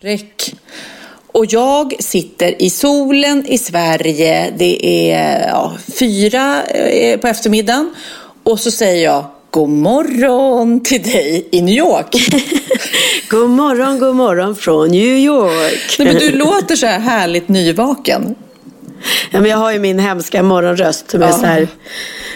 [0.00, 0.54] Räck.
[1.26, 4.54] Och jag sitter i solen i Sverige.
[4.58, 7.94] Det är ja, fyra eh, på eftermiddagen.
[8.42, 12.06] Och så säger jag god morgon till dig i New York.
[13.30, 15.96] god morgon, god morgon från New York.
[15.98, 18.34] Nej, men du låter så här härligt nyvaken.
[19.30, 21.68] Ja, men jag har ju min hemska morgonröst som är så här.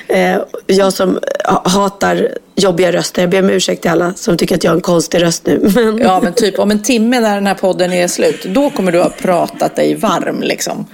[0.09, 0.37] Eh,
[0.67, 1.19] jag som
[1.65, 3.23] hatar jobbiga röster.
[3.23, 5.59] Jag ber om ursäkt till alla som tycker att jag har en konstig röst nu.
[5.75, 5.99] Men...
[5.99, 8.99] Ja, men typ om en timme när den här podden är slut, då kommer du
[8.99, 10.87] ha pratat dig varm liksom.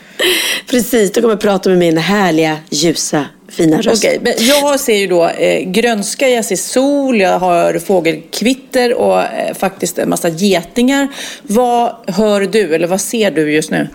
[0.71, 4.05] Precis, då kommer jag prata med min härliga, ljusa, fina röst.
[4.05, 9.21] Okej, men jag ser ju då eh, grönska, jag ser sol, jag hör fågelkvitter och
[9.23, 11.09] eh, faktiskt en massa getingar.
[11.43, 13.89] Vad hör du eller vad ser du just nu?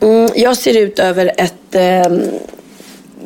[0.00, 2.18] Mm, jag ser ut över ett eh,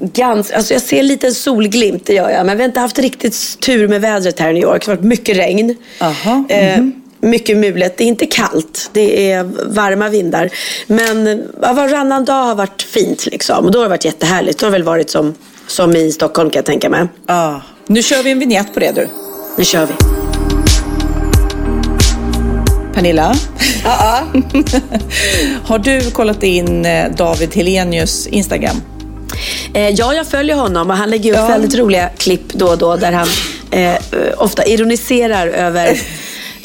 [0.00, 2.46] Gans, alltså jag ser en liten solglimt, det gör jag.
[2.46, 4.84] Men vi har inte haft riktigt tur med vädret här i New York.
[4.84, 5.76] Det har varit mycket regn.
[6.00, 6.84] Aha, eh,
[7.20, 7.96] mycket mulet.
[7.96, 8.90] Det är inte kallt.
[8.92, 10.50] Det är varma vindar.
[10.86, 13.64] Men varannan dag har varit fint liksom.
[13.64, 14.58] Och då har det varit jättehärligt.
[14.58, 15.34] Det har väl varit som,
[15.66, 17.06] som i Stockholm kan jag tänka mig.
[17.26, 17.54] Ah.
[17.86, 19.08] Nu kör vi en vignett på det du.
[19.58, 19.92] Nu kör vi.
[22.94, 23.34] Pernilla?
[23.84, 24.26] Ja.
[25.64, 28.76] har du kollat in eh, David Helenius Instagram?
[29.74, 31.46] Eh, ja, jag följer honom och han lägger upp ja.
[31.46, 33.28] väldigt roliga klipp då och då där han
[33.70, 33.94] eh,
[34.36, 36.00] ofta ironiserar över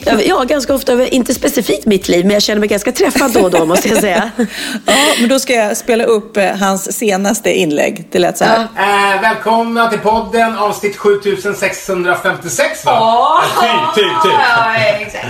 [0.06, 3.40] Ja, ganska ofta över, inte specifikt mitt liv, men jag känner mig ganska träffad då
[3.40, 4.32] och då måste jag säga.
[4.86, 8.08] ja, men då ska jag spela upp eh, hans senaste inlägg.
[8.12, 8.68] Det lät så här.
[8.76, 9.16] Ja.
[9.16, 12.92] Eh, välkomna till podden, avsnitt 7656 va?
[12.92, 14.34] Ja, typ, typ, typ.
[14.34, 15.26] Ja, exakt.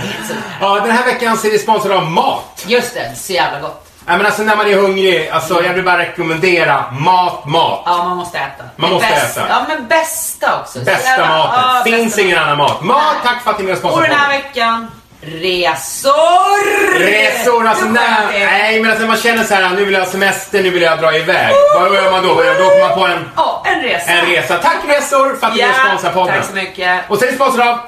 [0.60, 2.64] ja, den här veckan så är vi sponsrade av mat.
[2.66, 3.85] Just det, så jävla gott.
[4.08, 7.82] Nej men alltså när man är hungrig, alltså jag vill bara rekommendera mat, mat.
[7.86, 8.64] Ja, man måste äta.
[8.76, 9.40] Man måste bästa.
[9.40, 9.50] äta.
[9.50, 10.78] Ja, men bästa också.
[10.78, 11.62] Bästa jävla, maten.
[11.62, 12.82] Ja, Finns bästa ingen annan mat.
[12.82, 13.32] Mat, Nej.
[13.32, 14.02] tack för att ni är sponsrade.
[14.02, 14.90] Och den här veckan,
[15.20, 16.98] resor!
[16.98, 20.10] Resor, alltså när, nej men alltså när man känner så här, nu vill jag ha
[20.10, 21.52] semester, nu vill jag dra iväg.
[21.52, 21.82] Oh!
[21.82, 22.34] Vad gör man då?
[22.34, 23.30] Då åker man på en...
[23.36, 24.10] Ja, oh, en resa.
[24.10, 24.56] En resa.
[24.58, 26.34] Tack Resor för att ni är sponsrar podden.
[26.36, 27.10] Tack så mycket.
[27.10, 27.78] Och så är sponsrad av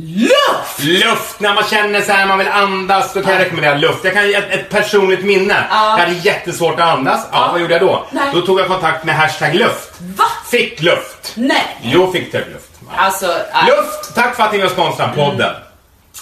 [0.00, 0.78] Luft!
[0.78, 1.40] Luft!
[1.40, 4.04] När man känner så här, man vill andas, då kan jag rekommendera luft.
[4.04, 5.66] Jag kan ge ett, ett personligt minne.
[5.70, 5.98] Ja.
[5.98, 7.26] Jag hade jättesvårt att andas.
[7.32, 7.52] Ja, ja.
[7.52, 8.06] vad gjorde jag då?
[8.10, 8.30] Nej.
[8.32, 10.00] Då tog jag kontakt med hashtag luft.
[10.00, 10.24] Va?
[10.50, 11.32] Fick luft.
[11.34, 11.78] Nej.
[11.82, 12.70] Jo, fick typ luft.
[12.96, 13.66] Alltså, äh.
[13.66, 14.14] Luft!
[14.14, 15.50] Tack för att ni var sponsrad podden.
[15.50, 15.62] Mm.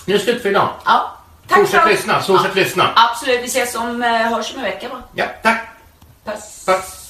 [0.04, 0.69] Nu är det slut för idag.
[0.84, 1.12] Ja.
[1.48, 2.91] Tack fortsätt för lyssna, fortsätt lyssna.
[2.97, 5.03] Absolut, vi ses om, uh, hörs om en vecka va?
[5.15, 5.69] Ja, tack.
[6.25, 6.65] Puss.
[6.66, 7.06] Puss.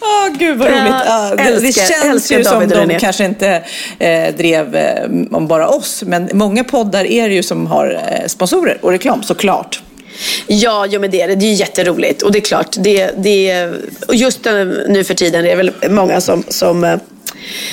[0.00, 0.94] Åh, oh, gud vad roligt.
[1.06, 3.62] Ja, det, älskar, det känns ju som de kanske inte
[3.98, 8.26] eh, drev eh, om bara oss, men många poddar är det ju som har eh,
[8.26, 9.82] sponsorer och reklam såklart.
[10.46, 11.34] Ja, jo, men det är det.
[11.34, 12.22] Det är jätteroligt.
[12.22, 13.70] Och det är klart, det, det,
[14.12, 14.44] just
[14.88, 16.98] nu för tiden är det väl många som, som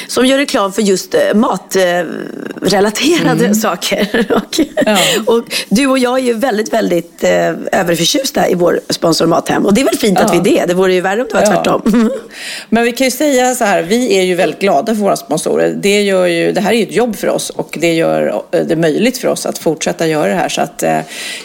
[0.07, 3.55] som gör reklam för just eh, matrelaterade mm.
[3.55, 4.25] saker.
[4.35, 4.97] och, ja.
[5.25, 9.65] och, du och jag är ju väldigt, väldigt eh, överförtjusta i vår sponsor Mathem.
[9.65, 10.25] Och det är väl fint ja.
[10.25, 10.65] att vi är det.
[10.65, 11.47] Det vore ju värre om det var ja.
[11.47, 12.11] tvärtom.
[12.69, 15.73] Men vi kan ju säga så här, vi är ju väldigt glada för våra sponsorer.
[15.81, 18.75] Det, gör ju, det här är ju ett jobb för oss och det gör det
[18.75, 20.49] möjligt för oss att fortsätta göra det här.
[20.49, 20.99] Så att eh,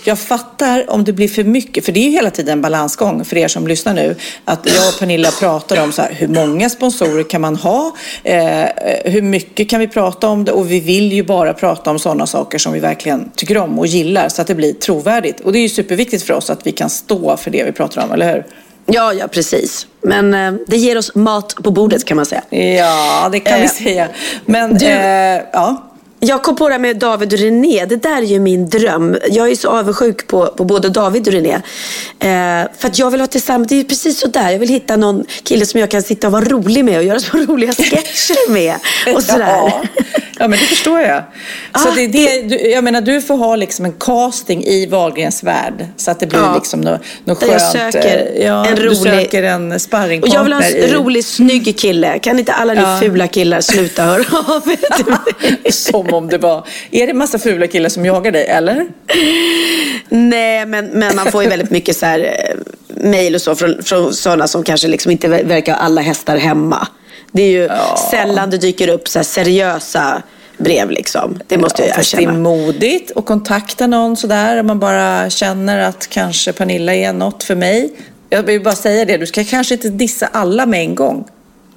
[0.04, 3.24] jag fattar om det blir för mycket, för det är ju hela tiden en balansgång
[3.24, 4.16] för er som lyssnar nu.
[4.44, 7.96] Att jag och Pernilla pratar om så här, hur många sponsorer kan man ha?
[8.24, 8.68] Eh,
[9.04, 10.52] hur mycket kan vi prata om det?
[10.52, 13.86] Och vi vill ju bara prata om sådana saker som vi verkligen tycker om och
[13.86, 15.40] gillar så att det blir trovärdigt.
[15.40, 18.04] Och det är ju superviktigt för oss att vi kan stå för det vi pratar
[18.04, 18.44] om, eller hur?
[18.86, 19.86] Ja, ja precis.
[20.00, 22.42] Men eh, det ger oss mat på bordet kan man säga.
[22.78, 24.08] Ja, det kan eh, vi säga.
[24.46, 25.91] Men, du, eh, ja.
[26.24, 27.84] Jag kom på det här med David och René.
[27.86, 29.16] Det där är ju min dröm.
[29.30, 31.54] Jag är så avundsjuk på, på både David och René.
[32.18, 34.50] Eh, för att jag vill ha tillsammans, det är precis så där.
[34.50, 37.20] Jag vill hitta någon kille som jag kan sitta och vara rolig med och göra
[37.20, 38.74] så roliga sketcher med.
[39.14, 39.46] Och sådär.
[39.56, 39.82] Ja.
[40.38, 41.22] Ja, men det förstår jag.
[41.82, 45.42] Så Ah, det, det, du, jag menar, du får ha liksom en casting i Wahlgrens
[45.42, 46.54] värld så att det blir Ja.
[46.54, 47.52] liksom något, något skönt.
[47.52, 50.36] jag söker eh, ja, en Du rolig- söker en Och sparringpartner.
[50.36, 52.18] jag vill ha en i- rolig, snygg kille.
[52.18, 52.98] Kan inte alla ni Ja.
[53.00, 54.24] fula killar sluta höra
[54.54, 54.78] av er?
[56.12, 56.66] Som om det var...
[56.90, 58.86] Är det massa fula killar som jagar dig, eller?
[60.08, 62.56] Nej, men, men man får ju väldigt mycket så här, eh,
[62.88, 66.36] mejl och så från, från sådana som kanske liksom inte ver- verkar ha alla hästar
[66.36, 66.88] hemma.
[67.32, 67.68] Det är ju
[68.10, 70.22] sällan det dyker upp så seriösa
[70.58, 71.38] brev liksom.
[71.48, 72.38] Det måste jag Ja, fast det är erkänna.
[72.38, 77.54] modigt att kontakta någon sådär om man bara känner att kanske Pernilla är något för
[77.54, 77.92] mig.
[78.30, 81.24] Jag vill bara säga det, du ska kanske inte dissa alla med en gång.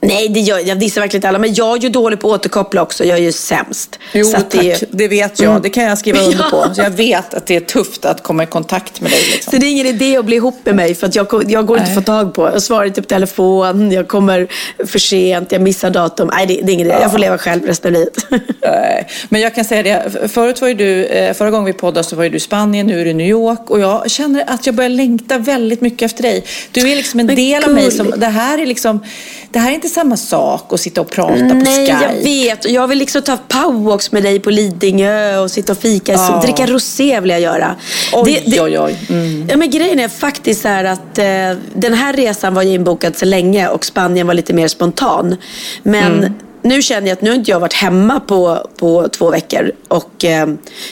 [0.07, 1.39] Nej, det gör, jag dissar verkligen inte alla.
[1.39, 3.03] Men jag är ju dålig på att återkoppla också.
[3.03, 3.99] Jag är ju sämst.
[4.13, 5.49] Jo Så att tack, det, det, vet jag.
[5.49, 5.61] Mm.
[5.61, 6.65] Det kan jag skriva under Ja.
[6.67, 6.75] på.
[6.75, 9.19] Så jag vet att det är tufft att komma i kontakt med dig.
[9.31, 9.51] Liksom.
[9.51, 11.77] Så det är ingen idé att bli ihop med mig för att jag, jag går
[11.77, 12.49] inte att få tag på.
[12.53, 14.47] Jag svarar inte på telefon, jag kommer
[14.85, 16.29] för sent, jag missar datum.
[16.33, 16.97] Nej, det, det är ingen idé.
[17.01, 18.17] Jag får leva själv resten av livet.
[18.61, 22.03] Nej, Men jag kan säga det, förut var ju du, eh, förra gången vi poddade
[22.03, 24.43] så var ju du i Spanien, nu är du i New York och jag känner
[24.47, 26.43] att jag börjar längta väldigt mycket efter dig.
[26.71, 29.03] Du är liksom en Men del av mig som, det här är liksom,
[29.51, 31.99] det här är inte samma sak att sitta och prata på Nej, Skype.
[32.03, 32.69] jag vet.
[32.69, 36.11] Jag vill liksom ta powerwalks med dig på Lidingö och sitta och fika.
[36.11, 36.41] Ja.
[36.43, 37.75] Dricka rosé vill jag göra.
[38.13, 38.97] Oj, oj, oj.
[39.09, 39.47] Mm.
[39.49, 41.25] Ja, men grejen är faktiskt så här att eh,
[41.73, 45.35] den här resan var ju inbokad så länge och Spanien var lite mer spontan.
[45.83, 46.33] Men Mm.
[46.65, 49.71] Nu känner jag att nu har inte jag varit hemma på, på två veckor.
[49.87, 50.47] Och eh,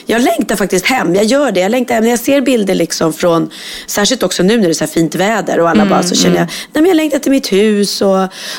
[0.06, 1.14] jag längtar faktiskt hem.
[1.14, 1.60] Jag gör det.
[1.60, 2.04] Jag längtar hem.
[2.04, 3.50] När jag ser bilder liksom från,
[3.86, 6.14] särskilt också nu när det är så här fint väder och alla Mm, bara så
[6.14, 8.18] känner jag, nej men jag längtar till mitt hus och,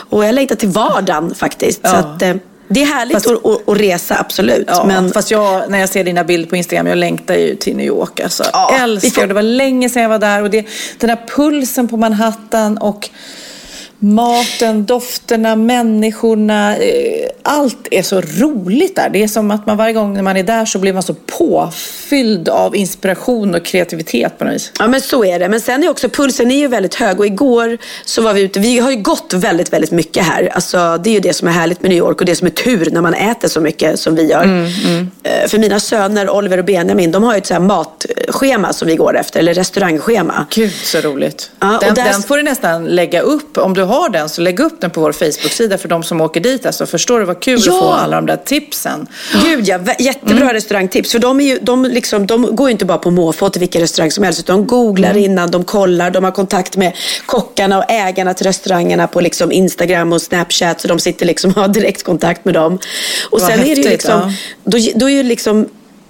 [0.10, 1.82] och jag längtar till vardagen faktiskt.
[1.88, 1.98] Så Ja.
[1.98, 2.36] att, eh,
[2.68, 4.66] det är härligt Fast- att, att, resa, absolut.
[4.68, 7.76] Ja, men fast jag, när jag ser dina bilder på Instagram, jag längtar ju till
[7.78, 8.20] New York.
[8.20, 8.44] Alltså.
[8.54, 9.34] Ja, älskar får- det.
[9.34, 10.42] var länge sedan jag var där.
[10.44, 10.66] Och det,
[11.00, 13.10] den här pulsen på Manhattan och
[14.00, 16.78] maten, dofterna, människorna.
[16.78, 19.10] Eh, allt är så roligt där.
[19.10, 21.14] Det är som att man varje gång när man är där så blir man så
[21.14, 24.72] påfylld av inspiration och kreativitet på något vis.
[24.80, 25.50] Ja men så är det.
[25.50, 28.60] Men sen är också pulsen är ju väldigt hög och igår så var vi ute.
[28.60, 30.50] Vi har ju gått väldigt, väldigt mycket här.
[30.54, 32.52] Alltså det är ju det som är härligt med New York och det som är
[32.52, 34.44] tur när man äter så mycket som vi gör.
[35.24, 38.88] Eh, För mina söner Oliver och Benjamin de har ju ett så här matschema som
[38.88, 39.40] vi går efter.
[39.40, 40.46] Eller restaurangschema.
[40.50, 41.52] Gud så roligt.
[41.60, 43.58] Ja, och den, där- den får du nästan lägga upp.
[43.58, 46.40] Om du har den så lägg upp den på vår Facebook-sida för de som åker
[46.40, 46.66] dit.
[46.66, 47.74] Alltså, förstår du vad kul Ja.
[47.74, 49.08] att få alla de där tipsen?
[49.46, 51.12] Gud ja, jättebra restaurangtips.
[51.12, 53.82] För de, är ju, de, liksom, de går ju inte bara på måfå till vilken
[53.82, 54.40] restaurang som helst.
[54.40, 56.92] Utan de googlar innan, de kollar, de har kontakt med
[57.26, 60.82] kockarna och ägarna till restaurangerna på liksom Instagram och Snapchat.
[60.82, 62.74] Så de sitter liksom och har direktkontakt med dem.
[63.30, 64.32] Och Vad sen är det ju häftigt, liksom, ja.
[64.64, 65.70] då, då är ju liksom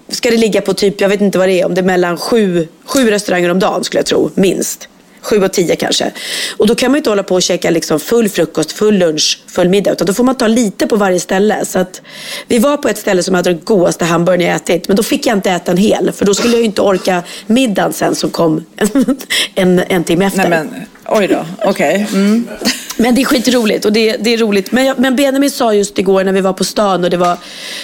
[0.09, 2.17] ska det ligga på typ, jag vet inte vad det är, om det är mellan
[2.17, 4.87] sju, sju restauranger om dagen skulle jag tro, minst.
[5.25, 6.11] Sju och tio kanske.
[6.57, 9.69] Och då kan man inte hålla på och käka liksom full frukost, full lunch, full
[9.69, 9.91] middag.
[9.91, 11.65] Utan då får man ta lite på varje ställe.
[11.65, 12.01] Så att
[12.47, 14.87] vi var på ett ställe som hade den godaste hamburgaren jag ätit.
[14.87, 16.11] Men då fick jag inte äta en hel.
[16.11, 19.17] För då skulle jag ju inte orka middagen sen som kom en,
[19.55, 20.39] en, en timme efter.
[20.39, 21.45] Nej men, oj då.
[21.65, 22.07] Okej.
[22.13, 22.47] Mm.
[22.97, 24.71] Men det är skitroligt och det, det är roligt.
[24.71, 27.37] Men, jag, men Benjamin sa just igår när vi var på stan och det var,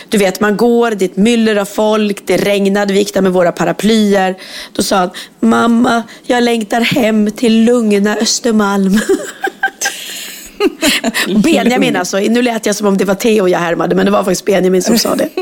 [0.10, 3.22] du vet man går, det är ett myller av folk, det regnade, vi gick där
[3.22, 4.36] med våra paraplyer.
[4.74, 5.10] Då sa han,
[5.40, 9.00] mamma jag längtar hem till lugna Östermalm.
[11.44, 14.24] Benjamin alltså, nu lät jag som om det var Theo jag härmade men det var
[14.24, 15.30] faktiskt Benjamin som sa det.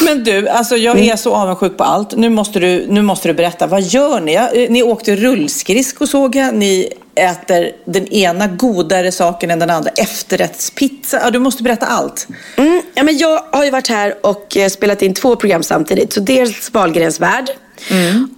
[0.00, 2.16] Men du, alltså jag är så avundsjuk på allt.
[2.16, 3.66] Nu måste du, nu måste du berätta.
[3.66, 4.34] Vad gör ni?
[4.34, 6.54] Eh, Ni åkte rullskridsko såg jag.
[6.54, 9.90] Ni äter den ena godare saken än den andra.
[9.96, 11.20] Efterrättspizza.
[11.24, 12.26] Ja, du måste berätta allt.
[12.56, 16.12] Mm, ja, men jag har ju varit här och eh, spelat in två program samtidigt.
[16.12, 17.50] Så dels Wahlgrens värld.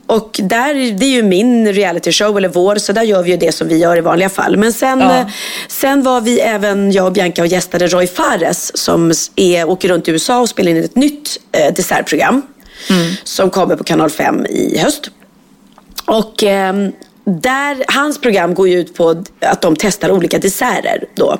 [0.06, 3.36] Och där, det är ju min reality show, eller vår, så där gör vi ju
[3.36, 4.56] det som vi gör i vanliga fall.
[4.56, 5.18] Men sen, Ja.
[5.18, 5.26] eh,
[5.68, 10.08] sen var vi även, jag och Bianca, och gästade Roy Fares som är, åker runt
[10.08, 12.42] i USA och spelar in ett nytt eh, dessertprogram.
[13.24, 15.10] Som kommer på kanal 5 i höst.
[16.04, 16.92] Och ehm,
[17.30, 21.38] där, hans program går ju ut på att de testar olika desserter då.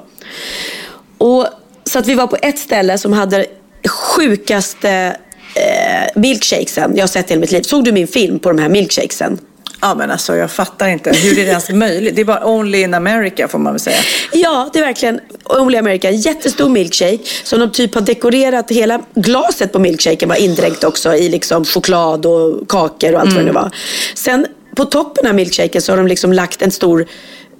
[1.18, 1.46] Och,
[1.84, 3.46] så att vi var på ett ställe som hade
[3.88, 5.16] sjukaste
[5.54, 7.62] eh, milkshakesen jag har sett i hela mitt liv.
[7.62, 9.38] Såg du min film på de här milkshakesen?
[9.80, 11.10] Ja, men alltså jag fattar inte.
[11.10, 12.16] Hur är det ens möjligt?
[12.16, 13.96] Det är bara only in America får man väl säga.
[14.32, 16.08] Ja, det är verkligen Only America.
[16.08, 18.70] En jättestor milkshake som de typ har dekorerat.
[18.70, 23.42] Hela glaset på milkshaken var indränkt också i liksom choklad och kakor och allt vad
[23.42, 23.70] det nu var.
[24.14, 24.46] Sen
[24.80, 27.06] på toppen av milkshaken så har de liksom lagt en stor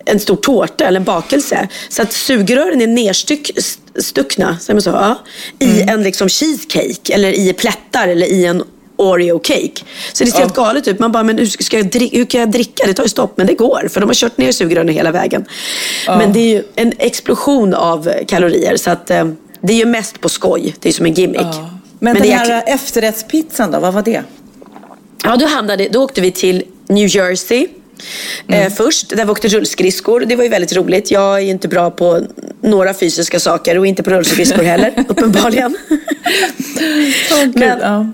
[0.05, 1.69] en stor tårta eller en bakelse.
[1.89, 5.19] Så att sugrören är nerstuckna säger man så, ja,
[5.59, 8.63] i en liksom cheesecake eller i plättar eller i en
[8.97, 9.83] Oreo cake.
[10.13, 10.99] Så det ser helt galet ut.
[10.99, 12.87] Man bara, men hur, ska jag dricka, hur kan jag dricka?
[12.87, 13.37] Det tar ju stopp.
[13.37, 15.45] Men det går, för de har kört ner sugrören hela vägen.
[16.07, 18.77] Men det är ju en explosion av kalorier.
[18.77, 19.25] Så att, eh,
[19.61, 20.75] det är ju mest på skoj.
[20.81, 21.41] Det är som en gimmick.
[21.99, 24.23] Men, det den är här jäkla- efterrättspizzan då, vad var det?
[25.25, 27.67] Ja, då, hamnade, då åkte vi till New Jersey.
[28.49, 28.67] Mm.
[28.67, 30.21] Eh, först, där vi åkte rullskridskor.
[30.21, 31.11] Det var ju väldigt roligt.
[31.11, 32.21] Jag är ju inte bra på
[32.63, 35.77] några fysiska saker och inte på rullskridskor heller, uppenbarligen.
[37.55, 38.13] men, ja.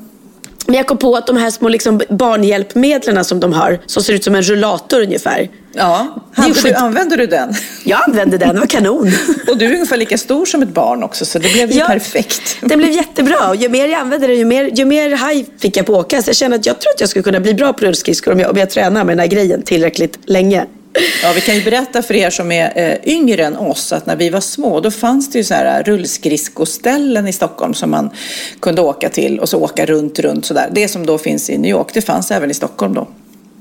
[0.67, 4.13] Men jag kom på att de här små liksom, barnhjälpmedlen som de har, som ser
[4.13, 5.49] ut som en rullator ungefär.
[5.73, 7.55] Ja, hade du, använde du den?
[7.85, 9.13] Jag använde den, det var kanon.
[9.49, 11.87] Och du är ungefär lika stor som ett barn också, så det blev ju Ja,
[11.87, 12.57] perfekt.
[12.61, 13.49] Det blev jättebra.
[13.49, 16.23] Och ju mer jag använde det, ju mer, ju mer haj fick jag på åka.
[16.23, 18.41] Så jag kände att jag tror att jag skulle kunna bli bra på rullskridskor om
[18.41, 20.67] jag, om jag tränar med den här grejen tillräckligt länge.
[21.23, 24.17] Ja, vi kan ju berätta för er som är eh, yngre än oss att när
[24.17, 28.11] vi var små då fanns det ju så här rullskridskoställen i Stockholm som man
[28.61, 30.69] kunde åka till och så åka runt, runt sådär.
[30.73, 33.09] Det som då finns i New York, det fanns även i Stockholm då.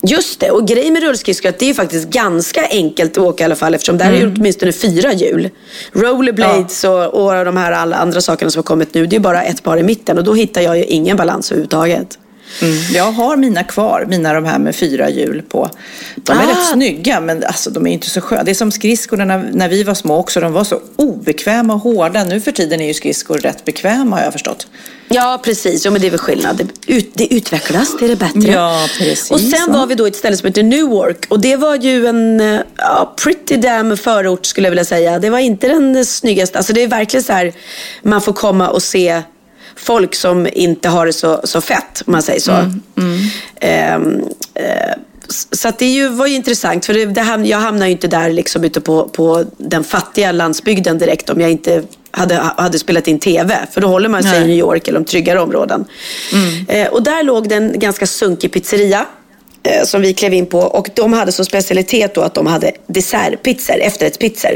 [0.08, 3.44] Just det, och grejen med rullskridskor är att det är faktiskt ganska enkelt att åka
[3.44, 5.50] i alla fall eftersom där är ju åtminstone fyra hjul.
[5.94, 9.44] Rollerblades och, och de här alla andra sakerna som har kommit nu, det är bara
[9.44, 12.18] ett par i mitten och då hittar jag ju ingen balans överhuvudtaget.
[12.62, 12.76] Mm.
[12.94, 15.70] Jag har mina kvar, mina de här med fyra hjul på.
[16.16, 16.50] De är Ah.
[16.50, 18.44] rätt snygga men alltså, de är inte så sköna.
[18.44, 21.80] Det är som skridskorna när, när vi var små också, de var så obekväma och
[21.80, 22.24] hårda.
[22.24, 24.68] Nu för tiden är ju skridskor rätt bekväma har jag förstått.
[25.08, 25.86] Ja, precis.
[25.86, 26.58] Ja, men det är väl skillnad.
[26.58, 28.52] Det, ut, det utvecklas, det är det bättre.
[28.52, 29.32] Ja, precis.
[29.32, 31.26] Och sen var vi då i ett ställe som heter Newark.
[31.30, 35.20] Och det var ju en eh, ja, pretty damn förort skulle jag vilja säga.
[35.20, 36.58] Det var inte den snyggaste.
[36.58, 37.54] Alltså det är verkligen så här,
[38.02, 39.22] man får komma och se
[39.76, 42.52] folk som inte har det så, så fett, om man säger så.
[42.52, 43.20] Mm,
[43.62, 44.22] Ehm,
[44.54, 44.92] eh,
[45.30, 48.08] s- så det ju, var ju intressant, för det, det, ham- jag hamnar ju inte
[48.08, 53.08] där liksom ute på, på den fattiga landsbygden direkt om jag inte hade, hade spelat
[53.08, 53.58] in TV.
[53.72, 54.42] För då håller man sig Nej.
[54.42, 55.86] i New York eller de tryggare områden.
[56.68, 59.06] Eh, och där låg det en ganska sunkig pizzeria eh,
[59.84, 60.60] som vi klev in på.
[60.60, 64.56] Och de hade som specialitet då att de hade dessertpizzor, efterrättspizzor.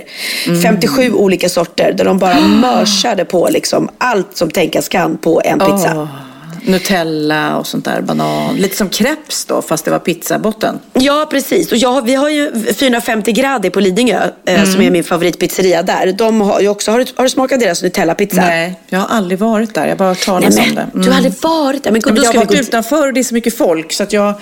[0.64, 5.60] 57 olika sorter där de bara mörsade på liksom allt som tänkas kan på en
[5.60, 5.94] pizza.
[5.96, 6.29] Åh,
[6.64, 8.56] Nutella och sånt där, banan.
[8.56, 10.80] Lite som crepes då, fast det var pizzabotten.
[10.94, 11.72] Ja, precis.
[11.72, 16.12] Och jag, vi har ju 450 grader på Lidingö, eh, som är min favoritpizzeria där.
[16.12, 18.42] De har ju också, har, du, har du smakat deras Nutella-pizza?
[18.42, 19.82] Nej, jag har aldrig varit där.
[19.82, 20.88] Jag har bara hört talas Nej, om det.
[20.94, 21.92] men, Du har aldrig varit där?
[21.92, 23.94] Men, då men jag har vi gå varit utanför och det är så mycket folk
[23.94, 24.34] så att jag,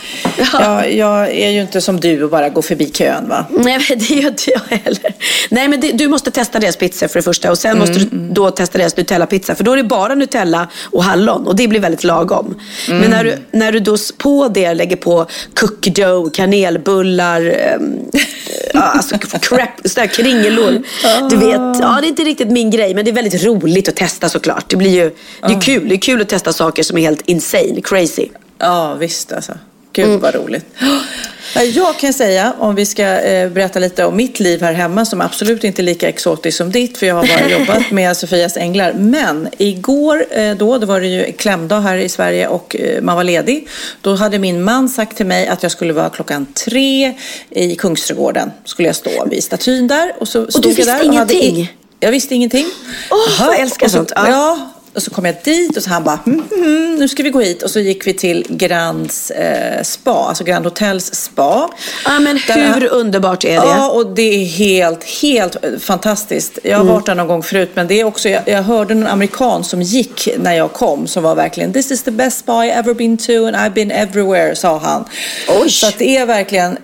[0.54, 0.86] Ja.
[0.86, 3.46] jag, jag är ju inte som du och bara går förbi kön va?
[3.50, 5.14] Nej, men det gör inte jag heller.
[5.50, 7.52] Nej, men det, du måste testa deras pizza för det första.
[7.52, 9.56] Och sen måste du då testa deras Nutella-pizza.
[9.56, 11.48] För då är det bara Nutella och hallon.
[11.48, 12.56] Och det blir väldigt lagom.
[12.88, 15.28] Men när du, när du då på det lägger på
[15.60, 17.42] cookie dough, kanelbullar,
[18.74, 20.84] ja, alltså crap, sådär kringelor.
[21.30, 22.96] Du vet, ja det är inte riktigt min grej.
[22.96, 24.70] Men det är väldigt roligt att testa såklart.
[24.70, 25.12] Det blir ju,
[25.42, 25.90] det är kul.
[25.90, 28.28] Det är kul att testa saker som är helt insane, crazy.
[28.60, 29.54] Ja, visst alltså.
[30.02, 30.20] Gud Mm.
[30.20, 30.66] vad roligt.
[31.56, 35.06] Ja, Jag kan säga, om vi ska eh, berätta lite om mitt liv här hemma
[35.06, 38.58] som absolut inte är lika exotiskt som ditt, för jag har bara jobbat med Sofias
[38.58, 38.94] Änglar.
[38.94, 43.16] Men igår eh, då, då var det ju klämdag här i Sverige och eh, man
[43.16, 43.68] var ledig.
[44.02, 47.14] Då hade min man sagt till mig att jag skulle vara klockan tre
[47.50, 48.52] i Kungsträdgården.
[48.66, 50.14] Skulle jag stå vid statyn där.
[50.20, 51.62] Och, så stod du jag visste där och hade ingenting?
[51.64, 52.66] i- Jag visste ingenting.
[53.12, 54.12] Åh, vad jag älskar och så, sånt.
[54.16, 54.72] Ja.
[54.98, 57.40] Och så kom jag dit och så han bara, mm, mm, nu ska vi gå
[57.40, 57.64] hit.
[57.64, 61.70] Och så gick vi till Grands eh, spa, alltså Grand Hotels spa.
[62.06, 63.56] Ja, men hur underbart är det?
[63.56, 66.60] Ja, och det är helt, helt eh, fantastiskt.
[66.64, 66.94] Jag har Mm.
[66.94, 69.82] varit där någon gång förut, men det är också, jag, jag hörde en amerikan som
[69.82, 73.18] gick när jag kom, som var verkligen, this is the best spa I ever been
[73.18, 75.06] to and I've been everywhere, sa han.
[75.62, 75.70] Oj.
[75.70, 76.78] Så det är verkligen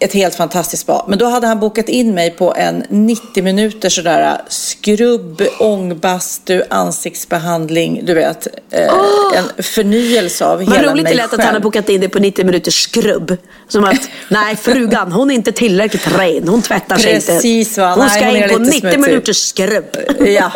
[0.00, 1.04] ett helt fantastiskt spa.
[1.08, 8.00] Men då hade han bokat in mig på en 90 minuter sådär skrubb, ångbastu, ansiktsbehandling,
[8.04, 8.46] du vet.
[8.70, 8.88] Eh,
[9.36, 11.62] En förnyelse av Vad hela roligt mig det lät att han har själv.
[11.62, 13.36] bokat in det på 90 minuters skrubb.
[13.68, 17.26] Som att, nej frugan hon är inte tillräckligt ren, hon tvättar sig inte.
[17.26, 17.90] Precis, va?
[17.94, 19.00] Hon Nej, ska hon in på lite 90 smutsig.
[19.00, 19.96] minuters skrubb.
[20.26, 20.52] Ja.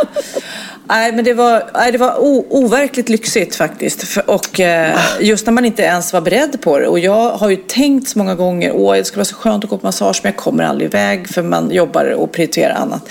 [0.89, 4.19] Nej, men det var, nej, det var o, overkligt lyxigt faktiskt.
[4.27, 6.87] Och eh, just när man inte ens var beredd på det.
[6.87, 9.71] Och jag har ju tänkt så många gånger, åh det skulle vara så skönt att
[9.71, 13.09] gå på massage, men jag kommer aldrig iväg för man jobbar och prioriterar annat.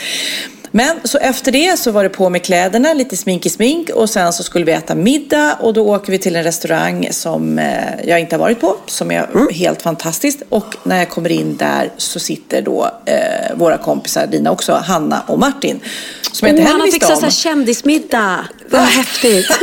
[0.75, 4.09] Men så efter det så var det på med kläderna, lite smink i smink och
[4.09, 8.05] sen så skulle vi äta middag och då åker vi till en restaurang som eh,
[8.05, 10.41] jag inte har varit på, som är helt fantastiskt.
[10.49, 15.23] Och när jag kommer in där så sitter då eh, våra kompisar, dina också, Hanna
[15.27, 15.79] och Martin.
[16.31, 17.23] Som jag inte Oh, heller visste om.
[17.23, 18.45] här kändismiddag.
[18.69, 19.47] Vad häftigt.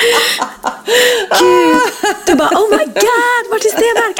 [1.38, 1.76] Gud.
[2.26, 4.18] Du bara, oh my god, Martin Stenmarck.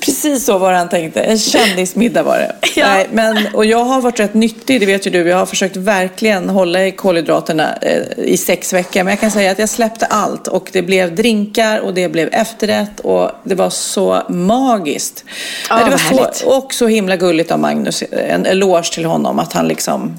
[0.00, 1.22] Precis så var det han tänkte.
[1.22, 2.54] En kändismiddag var det.
[2.76, 2.86] Ja.
[2.86, 5.28] Nej, men, och jag har varit rätt nyttig, det vet ju du.
[5.28, 9.04] Jag har försökt verkligen hålla i kolhydraterna eh, i sex veckor.
[9.04, 12.28] Men jag kan säga att jag släppte allt och det blev drinkar och det blev
[12.32, 15.24] efterrätt och det var så magiskt.
[15.70, 18.02] Nej, det var så, och så himla gulligt av Magnus.
[18.10, 20.16] En eloge till honom att han liksom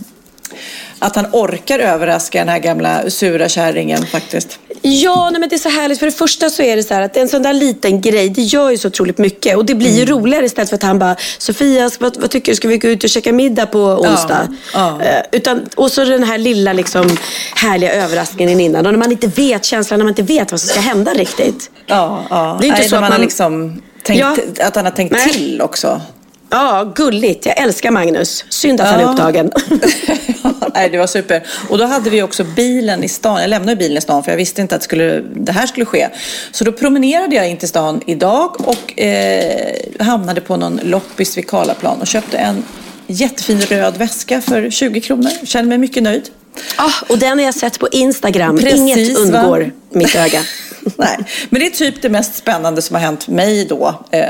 [0.99, 4.59] att han orkar överraska den här gamla sura kärringen faktiskt.
[4.81, 5.99] Ja, nej, men det är så härligt.
[5.99, 8.41] För det första så är det så här att en sån där liten grej, det
[8.41, 9.57] gör ju så otroligt mycket.
[9.57, 10.13] Och det blir ju Mm.
[10.19, 12.55] roligare istället för att han bara, Sofia, vad, vad tycker du?
[12.55, 14.47] Ska vi gå ut och käka middag på onsdag?
[14.73, 15.01] ja.
[15.01, 17.17] Eh, utan, och så den här lilla liksom,
[17.55, 18.85] härliga överraskningen innan.
[18.85, 21.69] Och när man inte vet, känslan när man inte vet vad som ska hända riktigt.
[21.85, 22.57] Ja, ja.
[22.61, 24.37] Det är inte Nej, så att man- liksom tänkt, Ja.
[24.67, 25.29] att han har tänkt Nej.
[25.33, 26.01] till också.
[26.49, 27.45] Ja, gulligt.
[27.45, 28.45] Jag älskar Magnus.
[28.49, 29.11] Synd att han är Ja.
[29.11, 29.51] upptagen.
[30.73, 31.43] Nej, det var super.
[31.69, 33.41] Och då hade vi också bilen i stan.
[33.41, 36.07] Jag lämnade bilen i stan för jag visste inte att skulle, det här skulle ske.
[36.51, 41.47] Så då promenerade jag in till stan idag och eh, hamnade på någon loppis vid
[41.47, 42.63] Karlaplan och köpte en
[43.07, 45.31] jättefin röd väska för 20 kronor.
[45.45, 46.29] Känner mig mycket nöjd.
[46.75, 48.57] Ah, och den har jag sett på Instagram.
[48.57, 49.19] Precis, Inget va?
[49.21, 50.41] undgår mitt öga.
[50.97, 51.17] Nej,
[51.49, 54.25] men det är typ det mest spännande som har hänt mig då eh,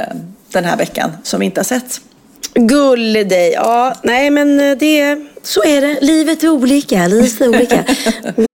[0.52, 2.02] den här veckan som vi inte har sett.
[2.54, 3.52] Gullig dig.
[3.52, 6.00] Ja, nej men eh, det, så är det.
[6.02, 7.08] Livet är olika.
[7.08, 7.86] Livet är olika.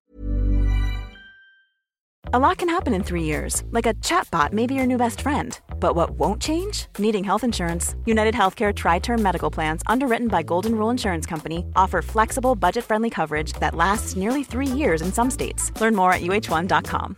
[2.35, 5.21] A lot can happen in three years, like a chatbot may be your new best
[5.21, 5.59] friend.
[5.79, 6.87] But what won't change?
[6.97, 7.95] Needing health insurance.
[8.05, 12.85] United Healthcare Tri Term Medical Plans, underwritten by Golden Rule Insurance Company, offer flexible, budget
[12.85, 15.71] friendly coverage that lasts nearly three years in some states.
[15.79, 17.17] Learn more at uh1.com.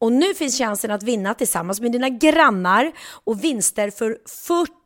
[0.00, 2.92] Och nu finns chansen att vinna tillsammans med dina grannar
[3.24, 4.18] och vinster för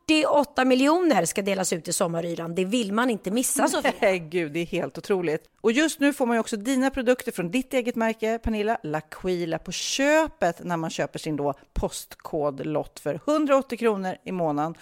[0.07, 2.55] 48 miljoner ska delas ut i sommaryran.
[2.55, 3.93] Det vill man inte missa Sofia.
[3.99, 5.43] Nej, gud, det är helt otroligt.
[5.61, 9.57] Och just nu får man ju också dina produkter från ditt eget märke, Pernilla, L'Aquila,
[9.57, 14.75] på köpet när man köper sin då postkodlott för 180 kronor i månaden.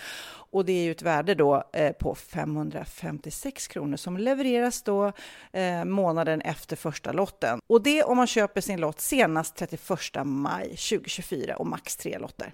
[0.52, 5.12] Och det är ju ett värde då eh, på 556 kronor som levereras då
[5.52, 7.60] eh, månaden efter första lotten.
[7.68, 9.82] Och det om man köper sin lott senast 31
[10.24, 12.54] maj 2024 och max tre lotter.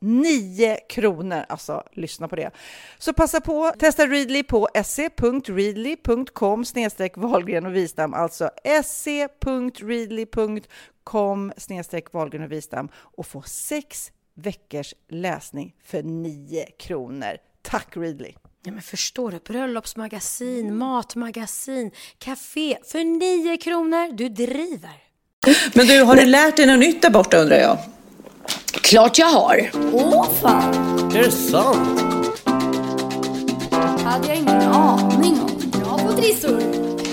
[0.00, 1.44] 9 kronor.
[1.48, 2.50] Alltså, lyssna på det.
[2.98, 8.50] Så passa på, testa Readly på se.readly.com snedstreck Wahlgren och Wistam, alltså
[8.84, 9.52] se.readly.com
[11.56, 17.36] snedstreck Wahlgren och Wistam och få sex veckors läsning för 9 kronor.
[17.62, 18.32] Tack Readly!
[18.64, 19.38] Ja, men förstår du?
[19.38, 24.12] Bröllopsmagasin, matmagasin, café för 9 kronor.
[24.12, 25.02] Du driver.
[25.74, 27.78] Men du, har du lärt dig något nytt där borta undrar jag?
[28.72, 29.70] Klart jag har.
[29.92, 30.74] Åh fan!
[31.16, 32.00] Är det sant?
[34.04, 35.70] hade jag ingen aning om.
[35.80, 36.62] Bra på trissor.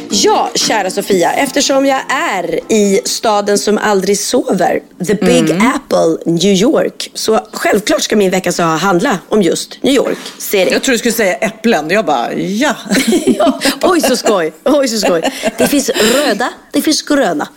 [0.09, 5.67] Ja, kära Sofia, eftersom jag är i staden som aldrig sover, the big Mm.
[5.75, 10.17] apple, New York, så självklart ska min vecka så handla om just New York.
[10.37, 10.73] Serie.
[10.73, 11.89] Jag tror du skulle säga äpplen.
[11.89, 12.75] Jag bara, ja.
[13.25, 15.21] ja, oj så skoj, oj så skoj.
[15.57, 17.47] Det finns röda, det finns gröna.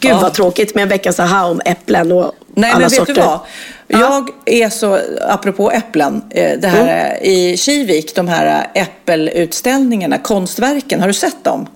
[0.00, 0.18] Gud Ja.
[0.22, 3.14] vad tråkigt med en veckas aha om äpplen och Nej, alla men vet sorter.
[3.14, 3.40] du vad?
[3.86, 7.22] Jag är så, apropå äpplen, eh, det här Mm.
[7.22, 11.66] eh, i Kivik, de här eh, äppelutställningarna, konstverken, har du sett dem?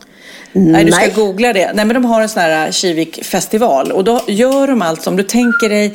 [0.52, 1.12] Nej, du ska Nej.
[1.16, 1.72] googla det.
[1.74, 5.22] Nej, men de har en sån här Kivik-festival och då gör de alltså, om du
[5.22, 5.94] tänker dig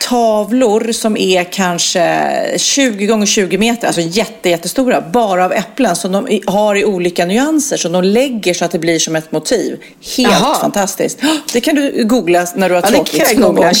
[0.00, 6.12] tavlor som är kanske 20 gånger 20 meter, alltså jätte, jättestora, bara av äpplen som
[6.12, 9.80] de har i olika nyanser, som de lägger så att det blir som ett motiv.
[10.16, 10.54] Helt Jaha.
[10.60, 11.18] fantastiskt.
[11.52, 13.72] Det kan du googla när du har Ja, det tråkigt kan jag googla.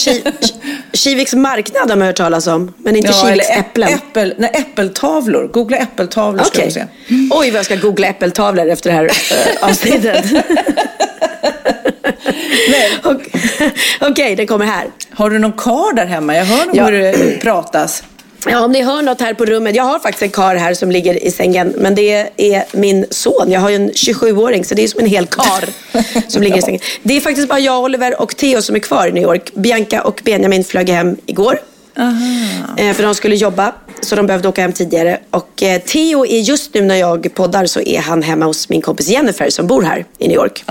[0.92, 3.88] Kiviks marknad har man hört talas om, men inte Ja, Kiviks äpplen.
[3.94, 5.50] Äppel, nej, äppeltavlor.
[5.52, 6.64] Googla äppeltavlor ska Okej.
[6.66, 6.84] du se.
[7.30, 10.24] Oj, vad jag ska googla äppeltavlor efter det här äh, avsnittet.
[13.04, 13.32] Okej,
[14.00, 14.86] Okej, det kommer här.
[15.10, 16.36] Har du någon kar där hemma?
[16.36, 16.84] Jag hör nog Ja.
[16.84, 18.02] hur det pratas.
[18.46, 19.74] Ja, om ni hör något här på rummet.
[19.76, 21.74] Jag har faktiskt en kar här som ligger i sängen.
[21.78, 23.50] Men det är min son.
[23.50, 25.64] Jag har ju en 27-åring så det är som en hel kar
[26.28, 26.80] som ligger i sängen.
[27.02, 29.50] Det är faktiskt bara jag, Oliver och Theo som är kvar i New York.
[29.54, 31.58] Bianca och Benjamin flög hem igår.
[32.76, 35.18] Eh, För de skulle jobba, så de behövde åka hem tidigare.
[35.30, 38.82] Och eh, Theo är just nu när jag poddar så är han hemma hos min
[38.82, 40.64] kompis Jennifer som bor här i New York.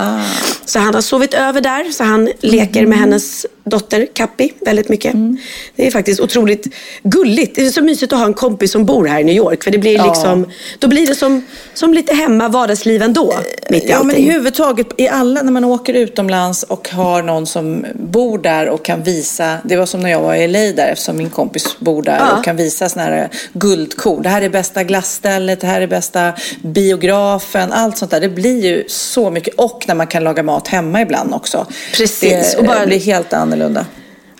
[0.64, 5.14] Så han har sovit över där, så han leker med hennes dotter Kappi väldigt mycket.
[5.76, 6.66] Det är faktiskt otroligt
[7.02, 7.54] gulligt.
[7.54, 9.64] Det är så mysigt att ha en kompis som bor här i New York.
[9.64, 10.06] För det blir Ja.
[10.06, 10.46] liksom,
[10.78, 13.34] då blir det som, som lite hemma vardagsliv ändå.
[13.70, 14.30] Mitt i Ja, men i allting.
[14.32, 19.02] huvudtaget, i alla, när man åker utomlands och har någon som bor där och kan
[19.02, 22.16] visa, det var som när jag var i LA där eftersom min kompis bor där
[22.18, 22.38] Ja.
[22.38, 24.22] och kan visa sådana här guldkorn.
[24.22, 28.20] Det här är bästa glassstället, det här är bästa biografen, allt sånt där.
[28.20, 29.54] Det blir ju så mycket.
[29.54, 31.66] Och när man kan laga mat hemma ibland också.
[31.96, 33.59] Precis, Det och bara- blir helt annorlunda.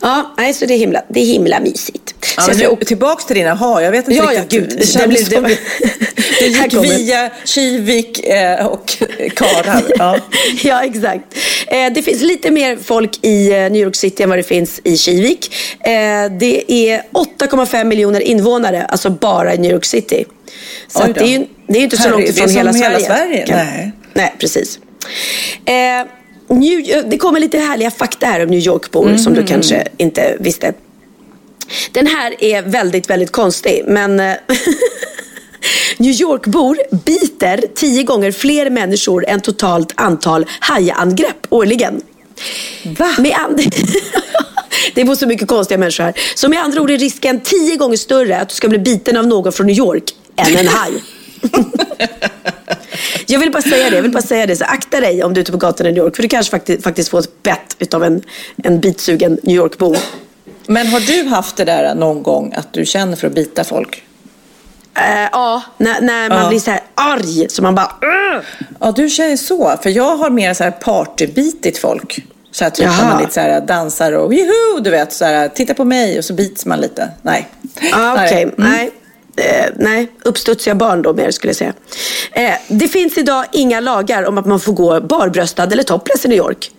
[0.02, 2.14] Ja, nej, så det är himla, det är himla mysigt.
[2.36, 4.60] Ja, Så jag tillbaks till din aha, jag vet inte Ja, ja, riktigt.
[4.60, 4.78] gud.
[4.78, 5.58] Det Det blir- det-
[6.50, 8.96] det Här gick via Kivik eh, och
[9.36, 9.82] Karar.
[9.98, 10.18] Ja.
[10.62, 11.24] ja, exakt.
[11.66, 14.80] Eh, det finns lite mer folk i eh, New York City än vad det finns
[14.84, 15.54] i Kivik.
[15.80, 15.90] Eh,
[16.38, 17.02] det är
[17.40, 20.24] 8,5 miljoner invånare, alltså bara i New York City.
[20.88, 23.06] Så det, är ju, det är inte så Herre, långt det ifrån hela hela Sverige.
[23.06, 23.46] Sverige.
[23.46, 23.92] Kan- Nej.
[24.14, 24.78] Nej, precis.
[26.50, 29.42] New, det kommer lite härliga fakta här om New York-bor som Mhm.
[29.42, 30.72] du kanske inte visste.
[31.92, 34.34] Den här är väldigt, väldigt konstig, men eh,
[35.96, 42.00] New York-bor biter tio gånger fler människor än totalt antal hajangrepp årligen.
[42.98, 43.08] Va?
[43.18, 43.60] Med and...
[44.94, 46.14] det bor så mycket konstiga människor här.
[46.34, 49.26] Så med andra ord är risken tio gånger större att du ska bli biten av
[49.26, 50.04] någon från New York
[50.36, 50.92] än en haj.
[53.26, 54.56] Jag vill bara säga det, jag vill bara säga det.
[54.56, 56.16] Så akta dig om du är ute på gatorna i New York.
[56.16, 58.22] För du kanske faktiskt, faktiskt får ett bett utav en,
[58.64, 59.94] en bitsugen New York-bo.
[60.66, 64.04] Men har du haft det där någon gång att du känner för att bita folk?
[64.96, 66.48] Eh, ja, när, när man Ja.
[66.48, 67.92] blir så här arg så man bara...
[68.02, 68.44] "Ugh!"
[68.80, 69.74] Ja, du känner så.
[69.82, 72.24] För jag har mer så här partybitigt folk.
[72.52, 73.04] Så här typ när Jaha.
[73.10, 76.24] man lite så här dansar och juhu, du vet, så här, titta på mig och
[76.24, 77.08] så bits man lite.
[77.22, 77.48] Nej.
[77.92, 78.70] Ah, Okej, Nej.
[78.70, 78.90] nej.
[79.36, 81.72] Eh, nej, uppstudsiga barn då mer skulle jag säga.
[82.32, 86.28] Eh, det finns idag inga lagar om att man får gå barbröstad eller topless i
[86.28, 86.70] New York.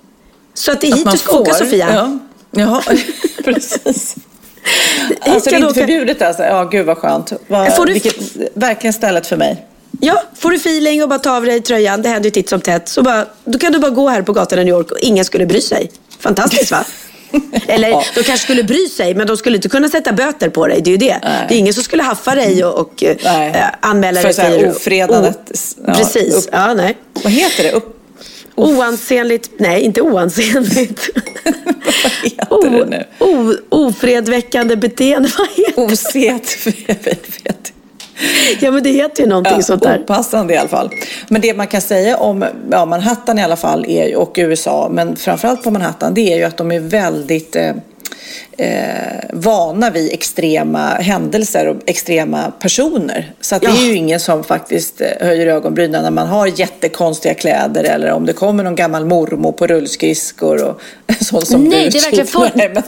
[0.54, 1.90] Så att det är Att hit du ska åka får, Sofia.
[1.94, 2.20] Ja,
[2.52, 2.82] Jaha,
[3.44, 4.16] precis.
[5.22, 5.80] Alltså det är inte åka.
[5.80, 6.44] förbjudet alltså?
[6.44, 7.32] Ja, gud vad skönt.
[7.48, 8.16] Vad, Får du- vilket,
[8.54, 9.66] verkligen stället för mig.
[10.00, 12.62] Ja, får du feeling och bara ta av dig tröjan, det händer ju titt som
[12.62, 14.98] tätt, så bara, då kan du bara gå här på gatan i New York och
[15.00, 15.92] ingen skulle bry sig.
[16.20, 16.86] Fantastiskt va?
[17.68, 18.04] Eller Ja.
[18.16, 20.82] de kanske skulle bry sig, men de skulle inte kunna sätta böter på dig.
[20.82, 21.20] Det är ju det.
[21.50, 25.40] Det är ingen som skulle haffa dig och, och eh, anmäla För dig här ofredandet.
[25.88, 26.98] Ja, Precis, upp- ja nej.
[27.24, 27.72] Vad heter det?
[27.72, 27.98] Upp,
[28.56, 31.10] Oansenligt, nej inte oansenligt.
[32.24, 33.06] heter det nu?
[33.20, 36.58] O, ofredväckande beteende, vad heter Oset,
[36.88, 37.74] jag vet
[38.60, 40.00] Ja men det heter ju någonting Ja, sånt där.
[40.00, 40.90] Opassande i alla fall.
[41.28, 45.16] Men det man kan säga om ja, Manhattan i alla fall är, och USA, men
[45.16, 47.70] framförallt på Manhattan, det är ju att de är väldigt eh,
[48.58, 53.32] eh, vana vid extrema händelser och extrema personer.
[53.42, 57.34] Så att det är ju ingen som faktiskt eh, höjer ögonbrynen när man har jättekonstiga
[57.34, 60.82] kläder eller om det kommer någon gammal mormor på rullskridskor och
[61.22, 61.90] sånt som Nej, du.
[61.90, 62.84] det är verkligen folk- Nej, men,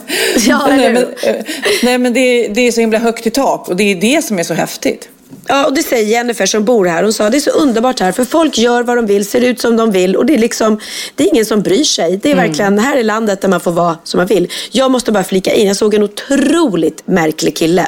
[0.46, 1.02] Ja, nej, men,
[1.36, 1.44] eh,
[1.82, 4.24] nej, men det, är- det är så himla högt i tak och det är det
[4.24, 5.08] som är så häftigt.
[5.48, 7.02] Ja, och det säger Jennifer som bor här.
[7.02, 9.60] Hon sa det är så underbart här för folk gör vad de vill, ser ut
[9.60, 10.80] som de vill och det är liksom,
[11.14, 12.16] det är ingen som bryr sig.
[12.22, 12.46] Det är Mm.
[12.48, 14.48] verkligen, här är landet där man får vara som man vill.
[14.70, 17.86] Jag måste bara flika in, jag såg en otroligt märklig kille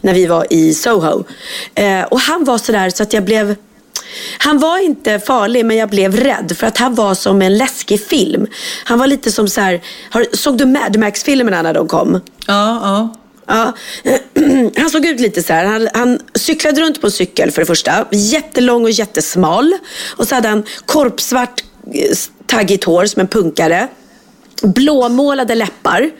[0.00, 1.24] när vi var i Soho.
[1.74, 3.54] Eh, och han var sådär så att jag blev
[4.38, 8.06] han var inte farlig men jag blev rädd för att han var som en läskig
[8.06, 8.46] film.
[8.84, 9.80] Han var lite som så här,
[10.36, 12.20] såg du Mad Max-filmerna när de kom?
[12.46, 13.14] Ja, ja.
[13.48, 13.72] Ja,
[14.76, 15.64] han såg ut lite så här.
[15.64, 18.06] Han, han cyklade runt på en cykel för det första.
[18.10, 19.72] Jättelång och jättesmal.
[20.16, 23.88] Och så hade han korpsvart eh, taggigt hår som en punkare.
[24.62, 26.10] Blåmålade läppar.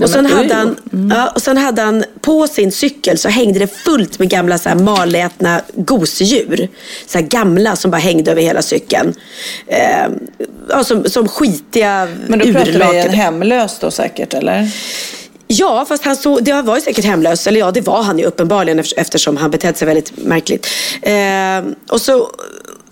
[0.00, 0.76] Och sen, hade han,
[1.14, 4.68] ja, och sen hade han på sin cykel så hängde det fullt med gamla så
[4.68, 6.68] här malätna gosedjur.
[7.06, 9.14] Så gamla som bara hängde över hela cykeln.
[9.66, 10.06] Eh,
[10.68, 14.70] ja, som, som skitiga Men då pratar vi urlakade- en hemlös då säkert, eller?
[15.48, 17.46] Ja, fast han såg, det var ju säkert hemlös.
[17.46, 20.66] Eller ja, det var han ju uppenbarligen eft- eftersom han betedde sig väldigt märkligt.
[21.02, 22.30] Eh, och så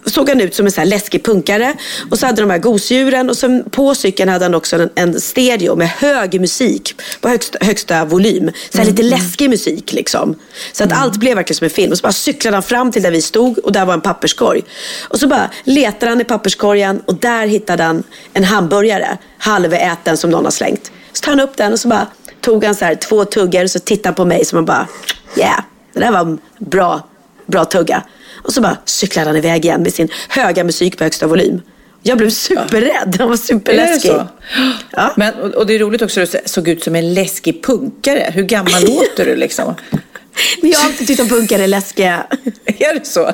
[0.06, 1.74] såg han ut som en sån här läskig punkare.
[2.10, 3.30] Och så hade de här gosedjuren.
[3.30, 7.58] Och sen på cykeln hade han också en, en stereo med hög musik på högsta,
[7.60, 8.50] högsta volym.
[8.70, 10.34] Så här lite läskig musik liksom.
[10.72, 11.92] Så att allt blev verkligen som en film.
[11.92, 14.62] Och så bara cyklade han fram till där vi stod och där var en papperskorg.
[15.08, 18.02] Och så bara letade han i papperskorgen och där hittade han
[18.32, 19.18] en hamburgare.
[19.38, 20.90] Halväten som någon har slängt.
[21.12, 22.06] Så tar han upp den och så bara
[22.44, 24.88] tog han så här två tuggor och så tittade han på mig som man bara,
[25.36, 25.60] yeah,
[25.92, 27.08] det där var en bra,
[27.46, 28.02] bra tugga.
[28.42, 31.62] Och så bara cyklade han iväg igen med sin höga musik på högsta volym.
[32.02, 34.10] Jag blev superrädd, han var superläskig.
[34.10, 34.26] Är det
[34.94, 35.10] så?
[35.16, 38.30] Men, och, det är roligt också att du såg ut som en läskig punkare.
[38.34, 39.74] Hur gammal låter du liksom?
[40.60, 42.26] Men jag har alltid tyckt om punkare är läskiga.
[42.64, 43.32] Är det så?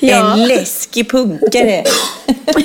[0.00, 0.32] Ja.
[0.32, 1.84] En läskig punkare.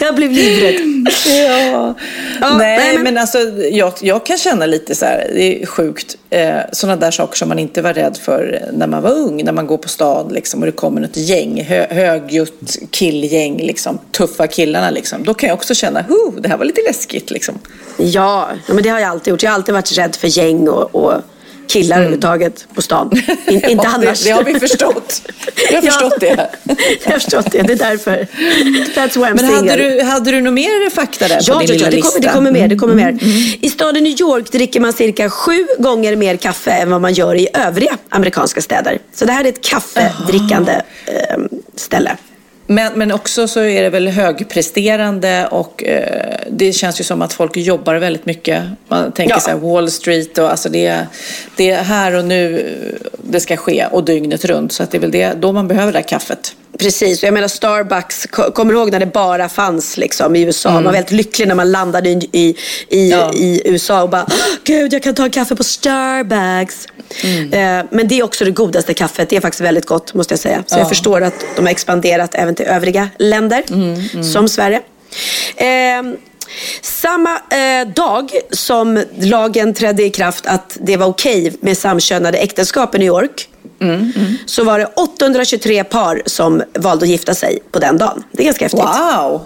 [0.00, 1.08] jag blev livrädd.
[1.26, 1.94] Ja.
[2.40, 3.38] Ja, nej, nej, men, men- alltså,
[3.72, 7.48] jag, jag kan känna lite så här, det är sjukt, eh, sådana där saker som
[7.48, 10.60] man inte var rädd för när man var ung, när man går på stan liksom,
[10.60, 15.24] och det kommer ett gäng, hö, högljutt killgäng, liksom, tuffa killarna, liksom.
[15.24, 16.04] då kan jag också känna,
[16.40, 17.30] det här var lite läskigt.
[17.30, 17.58] Liksom.
[17.96, 19.42] Ja, ja, men det har jag alltid gjort.
[19.42, 21.14] Jag har alltid varit rädd för gäng och, och
[21.68, 23.10] killar överhuvudtaget på stan.
[23.46, 24.24] In, inte Ja, det- annars.
[24.24, 25.22] det har vi förstått.
[25.70, 26.26] Vi har förstått det.
[27.04, 27.62] jag har förstått det.
[27.62, 28.26] Det är därför.
[28.94, 29.76] That's why I'm Men hade single.
[29.76, 32.10] du, hade du något mer fakta där Ja, på din ja, lilla ja det, lista?
[32.10, 32.68] kommer, det kommer mer.
[32.68, 33.08] Det kommer mer.
[33.08, 33.18] Mm,
[33.60, 37.34] I staden New York dricker man cirka sju gånger mer kaffe än vad man gör
[37.34, 38.98] i övriga amerikanska städer.
[39.14, 40.72] Så det här är ett kaffedrickande
[41.06, 41.36] eh,
[41.76, 42.16] ställe.
[42.70, 47.32] Men, men också så är det väl högpresterande och eh, det känns ju som att
[47.32, 48.62] folk jobbar väldigt mycket.
[48.88, 49.40] Man tänker Ja.
[49.40, 51.06] så här Wall Street och alltså det,
[51.56, 52.74] det är här och nu
[53.22, 54.72] det ska ske och dygnet runt.
[54.72, 56.54] Så att det är väl det, då man behöver det här kaffet.
[56.78, 60.70] Precis, jag menar Starbucks, ko- kommer du ihåg när det bara fanns liksom, i USA?
[60.72, 62.56] Man var väldigt lycklig när man landade i, i,
[62.88, 66.86] i, i USA och bara, "Åh, gud jag kan ta en kaffe på Starbucks.
[67.52, 70.38] Eh, men det är också det godaste kaffet, det är faktiskt väldigt gott måste jag
[70.40, 70.64] säga.
[70.66, 70.78] Så Ja.
[70.78, 73.62] jag förstår att de har expanderat även till övriga länder,
[74.32, 74.80] som Sverige.
[75.56, 75.66] Eh,
[76.82, 82.94] samma eh, dag som lagen trädde i kraft att det var okej med samkönade äktenskap
[82.94, 83.48] i New York
[84.46, 88.24] så var det 823 par som valde att gifta sig på den dagen.
[88.32, 88.80] Det är ganska häftigt.
[88.80, 89.40] Wow!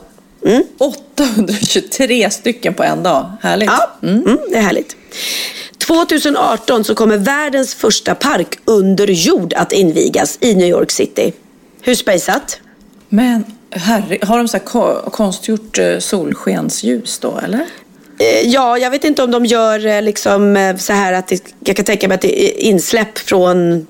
[0.78, 3.32] 823 stycken på en dag.
[3.42, 3.70] Härligt.
[3.70, 4.38] Ja, mm.
[4.50, 4.96] det är härligt.
[5.86, 11.32] 2018 så kommer världens första park under jord att invigas i New York City.
[11.80, 12.60] Hur spejsat?
[13.08, 17.60] Men herre, har de så här ko- konstgjort eh, solskensljus då eller?
[18.18, 21.76] Eh, Ja, jag vet inte om de gör eh, liksom så här att det, jag
[21.76, 23.86] kan tänka mig att det är insläpp från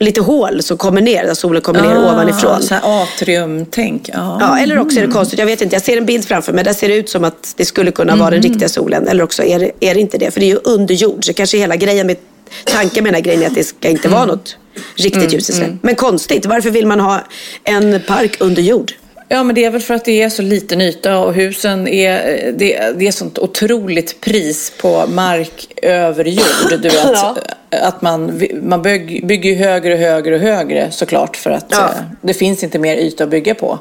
[0.00, 2.52] lite hål som kommer ner, där solen kommer ner ovanifrån.
[2.52, 4.10] Ah, Så här atriumtänk.
[4.12, 4.36] Ja.
[4.40, 5.38] Ja, eller också är det konstigt.
[5.38, 5.74] Jag vet inte.
[5.74, 6.64] Jag ser en bild framför mig.
[6.64, 9.08] Där ser det ut som att det skulle kunna vara den riktiga solen.
[9.08, 10.30] Eller också är det, är det inte det.
[10.30, 11.24] För det är ju under jord.
[11.24, 12.16] Så kanske hela grejen med
[12.64, 14.56] tanken med den här grejen är att det ska inte vara något
[14.96, 15.70] riktigt ljusinsläpp.
[15.82, 16.46] Men konstigt.
[16.46, 17.20] Varför vill man ha
[17.64, 18.92] en park under jord?
[19.32, 22.22] Ja, men det är väl för att det är så liten yta och husen är,
[22.52, 26.70] det, det är sånt otroligt pris på mark över jord.
[26.70, 27.36] Du vet, Ja.
[27.70, 31.84] att man, man bygg, bygger högre och högre och högre såklart för att Ja.
[31.84, 33.78] eh, det finns inte mer yta att bygga på.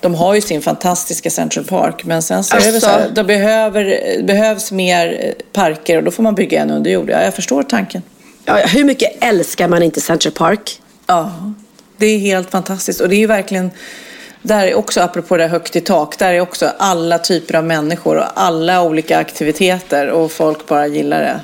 [0.00, 2.80] De har ju sin fantastiska Central Park men sen så är det Alltså.
[2.80, 6.90] så här, det behöver, behövs mer eh, parker och då får man bygga en under
[6.90, 7.10] jord.
[7.10, 8.02] Ja, jag förstår tanken.
[8.44, 10.82] Ja, hur mycket älskar man inte Central Park?
[11.06, 11.32] Ja,
[11.96, 13.00] det är helt fantastiskt.
[13.00, 13.70] Och det är ju verkligen,
[14.42, 18.16] där är också, apropå det högt i tak, där är också alla typer av människor
[18.16, 21.40] och alla olika aktiviteter och folk bara gillar det.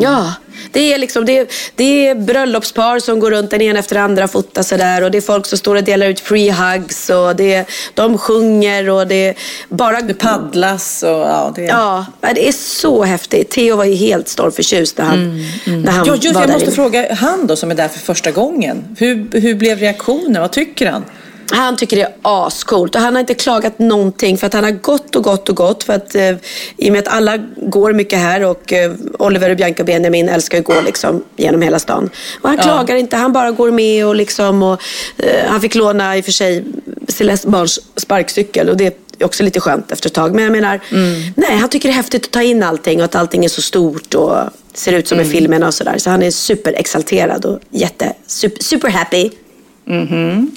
[0.00, 0.34] Ja,
[0.72, 4.04] det är, liksom, det, är, det är bröllopspar som går runt den ena efter den
[4.04, 5.02] andra och fotar där.
[5.02, 7.10] Och det är folk som står och delar ut free hugs.
[7.10, 9.34] Och det är, de sjunger och det
[9.68, 10.00] bara...
[10.00, 11.68] Det paddlas och ja, det är...
[11.68, 13.50] Ja, det är så häftigt.
[13.50, 16.66] Theo var ju helt stormförtjust när han, när han Ja, just, var jag där måste
[16.66, 16.74] inne.
[16.74, 18.96] fråga han då som är där för första gången.
[18.98, 20.42] Hur, hur blev reaktionen?
[20.42, 21.04] Vad tycker han?
[21.50, 24.70] Han tycker det är ascoolt och han har inte klagat någonting för att han har
[24.70, 25.84] gått och gått och gått.
[25.84, 26.34] För att, eh,
[26.76, 30.28] I och med att alla går mycket här och eh, Oliver och Bianca och Benjamin
[30.28, 32.10] älskar att gå liksom, genom hela stan.
[32.42, 32.62] Och han Ja.
[32.62, 34.80] klagar inte, han bara går med och liksom och,
[35.18, 36.64] eh, han fick låna i och för sig
[37.08, 40.34] Celeste barns sparkcykel och det är också lite skönt efter ett tag.
[40.34, 40.80] Men jag menar,
[41.36, 43.62] nej han tycker det är häftigt att ta in allting och att allting är så
[43.62, 44.36] stort och
[44.74, 45.98] ser ut som i filmerna och sådär.
[45.98, 49.30] Så han är superexalterad och jätte, super, super happy.
[49.88, 50.50] Mm.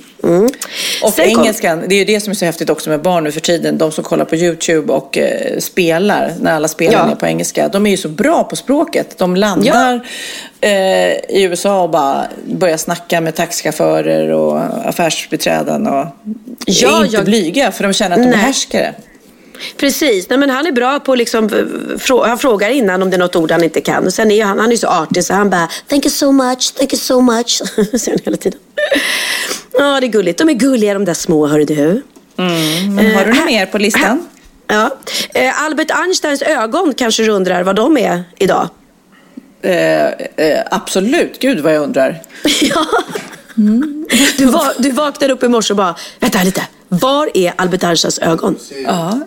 [1.04, 3.32] Och Sen engelskan, det är ju det som är så häftigt också med barn nu
[3.32, 3.78] för tiden.
[3.78, 7.12] De som kollar på YouTube och eh, spelar, när alla spelar Ja.
[7.12, 7.68] är på engelska.
[7.68, 9.18] De är ju så bra på språket.
[9.18, 10.08] De landar
[10.62, 10.72] eh,
[11.12, 15.88] i USA och bara börjar snacka med taxichaufförer och affärsbiträden.
[15.88, 16.06] Och
[16.66, 18.94] Ja, är inte jag- blyga för de känner att de behärskar det.
[19.78, 21.50] Precis, Nej, men han är bra på liksom,
[22.00, 24.06] frå- han frågar innan om det är något ord han inte kan.
[24.06, 26.74] Och sen är han, han är så artig så han bara Thank you so much,
[26.76, 27.62] thank you so much.
[27.76, 28.60] Säger han hela tiden.
[29.74, 30.38] Ja, det är gulligt.
[30.40, 32.04] De är gulliga de där små, hör du.
[32.38, 34.28] Mm, men har du Eh, något mer på listan?
[34.68, 34.98] Ja.
[35.34, 38.70] Eh, Albert Einsteins ögon kanske du undrar vad de är idag?
[39.62, 40.12] Eh, eh,
[40.72, 42.22] absolut, gud vad jag undrar.
[42.62, 42.86] ja.
[44.38, 48.20] Du, va, du vaknade upp i morse och bara, vänta lite, var är Albert Einsteins
[48.20, 48.56] ögon?
[48.86, 49.20] Ja.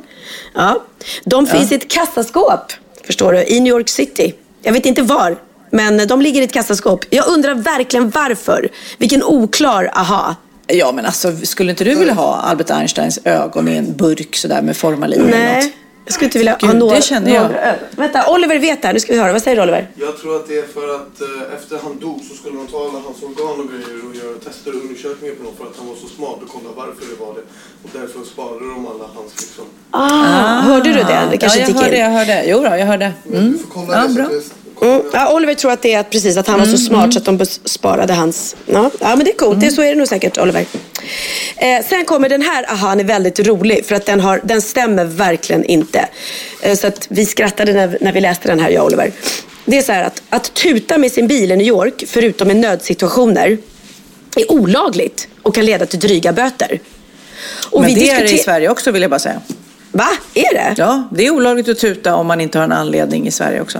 [0.55, 0.83] Ja.
[1.25, 2.73] De finns i ett kassaskåp,
[3.07, 4.35] förstår du, i New York City.
[4.63, 5.37] Jag vet inte var,
[5.71, 7.05] men de ligger i ett kassaskåp.
[7.11, 8.69] Jag undrar verkligen varför.
[8.99, 10.37] Vilken oklar aha.
[10.67, 14.63] Ja, men alltså skulle inte du vilja ha Albert Einsteins ögon i en burk sådär
[14.63, 15.73] med formalin eller något?
[16.05, 17.43] Jag skulle inte vilja ha Gud, några, det känner jag.
[17.43, 17.75] några.
[17.91, 18.95] Vänta, Oliver vet det här.
[18.95, 19.33] Nu ska vi höra.
[19.33, 19.89] Vad säger du, Oliver?
[19.95, 22.79] Jag tror att det är för att eh, efter han dog så skulle de ta
[22.89, 25.87] alla hans organ och grejer och göra tester och undersökningar på honom för att han
[25.89, 27.45] var så smart och kolla varför det var det.
[27.83, 29.65] Och därför sparade de alla hans liksom...
[29.91, 31.29] Ah, hörde du det?
[31.31, 32.03] Det kanske ja, jag hörde, in.
[32.03, 32.45] jag hörde.
[32.47, 33.13] Jo då, jag hörde.
[33.33, 33.59] Mm.
[33.73, 35.03] Kolla Ja, det Mm.
[35.13, 37.25] Ja, Oliver tror att det är att, precis, att han var så smart så att
[37.25, 38.57] de bes- sparade hans...
[38.67, 39.61] Ja, ja men det är coolt.
[39.61, 40.67] Det, så är det nog säkert, Oliver.
[41.57, 45.05] Eh, sen kommer den här, han är väldigt rolig för att den, har, den stämmer
[45.05, 46.09] verkligen inte.
[46.63, 49.13] Eh, så att vi skrattade när, när vi läste den här, jag och Oliver.
[49.65, 52.55] Det är så här att, att tuta med sin bil i New York, förutom i
[52.55, 53.59] nödsituationer,
[54.37, 56.81] är olagligt och kan leda till dryga böter.
[57.71, 59.41] Och Men vi det är det i Sverige också vill jag bara säga.
[59.93, 60.09] Va?
[60.35, 60.75] Är det?
[60.77, 63.79] Ja, det är olagligt att tuta om man inte har en anledning i Sverige också.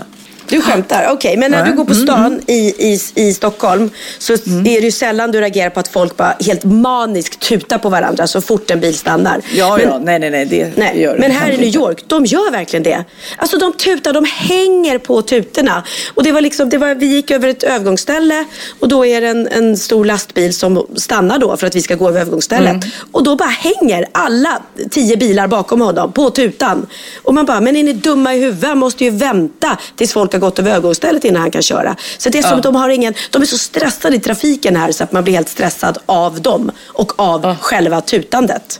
[0.49, 1.09] Du skämtar?
[1.11, 2.53] Okej, men när du går på stan i,
[2.93, 3.89] i, i Stockholm
[4.19, 7.89] så är det ju sällan du reagerar på att folk bara helt maniskt tutar på
[7.89, 9.41] varandra så fort en bil stannar.
[9.53, 11.75] Ja, men, ja, nej, nej, nej, det Nej, gör men här i New.
[11.75, 13.03] York, de gör verkligen det.
[13.37, 15.83] Alltså de tutar, de hänger på tutorna.
[16.13, 18.45] Och det var liksom, det var, vi gick över ett övergångsställe
[18.79, 21.95] och då är det en, en stor lastbil som stannar då för att vi ska
[21.95, 22.85] gå över övergångsstället.
[23.11, 26.87] Och då bara hänger alla tio bilar bakom honom på tutan.
[27.23, 28.77] Och man bara, men är ni dumma i huvudet?
[28.77, 31.95] Måste ju vänta tills folk har gått över övergångsstället innan han kan köra.
[32.17, 32.57] Så det är som Ja.
[32.57, 35.33] att de har ingen, de är så stressade i trafiken här så att man blir
[35.33, 38.79] helt stressad av dem och av själva tutandet.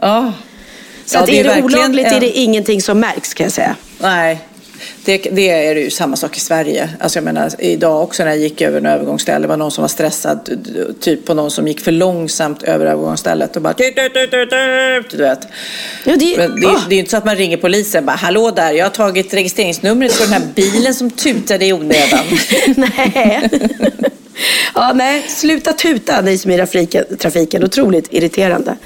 [0.00, 0.32] Ja.
[1.06, 3.52] Så Ja, att det är är det olagligt är det ingenting som märks kan jag
[3.52, 3.76] säga.
[3.98, 4.40] Nej.
[5.04, 6.90] Det, det är ju samma sak i Sverige.
[7.00, 9.88] Alltså jag menar, idag också när jag gick över en övergångsställe, var någon som var
[9.88, 10.50] stressad,
[11.00, 14.50] typ på någon som gick för långsamt över övergångsstället och bara tut, tut, tut, tut,
[14.50, 15.48] tut, du vet.
[16.04, 18.16] Ja, det, Men det, det är ju inte så att man ringer polisen och bara,
[18.16, 22.24] hallå där, jag har tagit registreringsnumret på den här bilen som tutade i onödan.
[22.76, 23.50] nej.
[24.74, 27.64] Ja, nej, sluta tuta ni som är i trafiken.
[27.64, 28.76] Otroligt irriterande.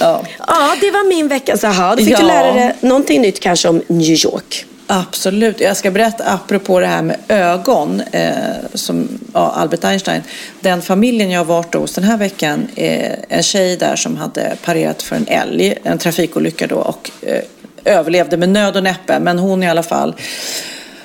[0.00, 0.24] Ja.
[0.38, 1.56] ja, det var min vecka.
[1.56, 2.26] Så här, då fick du Ja.
[2.26, 4.66] lära dig någonting nytt kanske om New York.
[4.92, 5.60] Absolut.
[5.60, 8.32] Jag ska berätta apropå det här med ögon, eh,
[8.74, 10.22] som ja, Albert Einstein.
[10.60, 14.56] Den familjen jag har varit hos den här veckan, eh, en tjej där som hade
[14.64, 17.42] parerat för en älg, en trafikolycka då, och eh,
[17.84, 19.20] överlevde med nöd och näppe.
[19.20, 20.14] Men hon i alla fall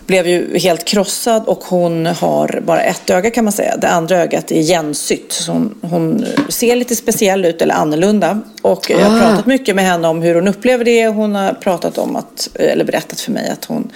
[0.07, 3.77] blev ju helt krossad och hon har bara ett öga kan man säga.
[3.77, 5.31] Det andra ögat är igensytt.
[5.31, 8.41] Så hon, hon ser lite speciell ut eller annorlunda.
[8.61, 9.19] Och jag har Ah.
[9.27, 11.07] pratat mycket med henne om hur hon upplever det.
[11.07, 13.91] Hon har pratat om att, eller berättat för mig att hon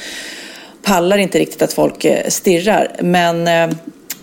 [0.84, 2.95] pallar inte riktigt att folk eh, stirrar.
[3.01, 3.76] Men eh,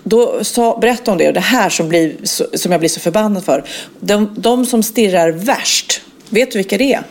[0.04, 2.14] då sa, berättade hon det och det här som, blir,
[2.56, 3.64] som jag blir så förbannad för.
[4.00, 7.02] De, de som stirrar värst, vet du vilka det är?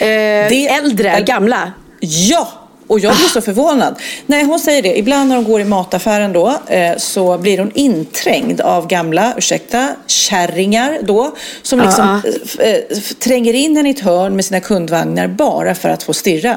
[0.00, 1.72] Eh, äldre, gamla?
[2.00, 2.48] Ja!
[2.88, 3.94] Och jag blir så förvånad.
[4.26, 4.98] Nej, hon säger det.
[4.98, 9.88] Ibland när hon går i mataffären då eh, så blir hon inträngd av gamla, ursäkta,
[10.06, 11.34] kärringar då.
[11.62, 12.64] Som liksom Ja.
[12.64, 16.12] eh, f- tränger in henne i ett hörn med sina kundvagnar bara för att få
[16.14, 16.56] stirra.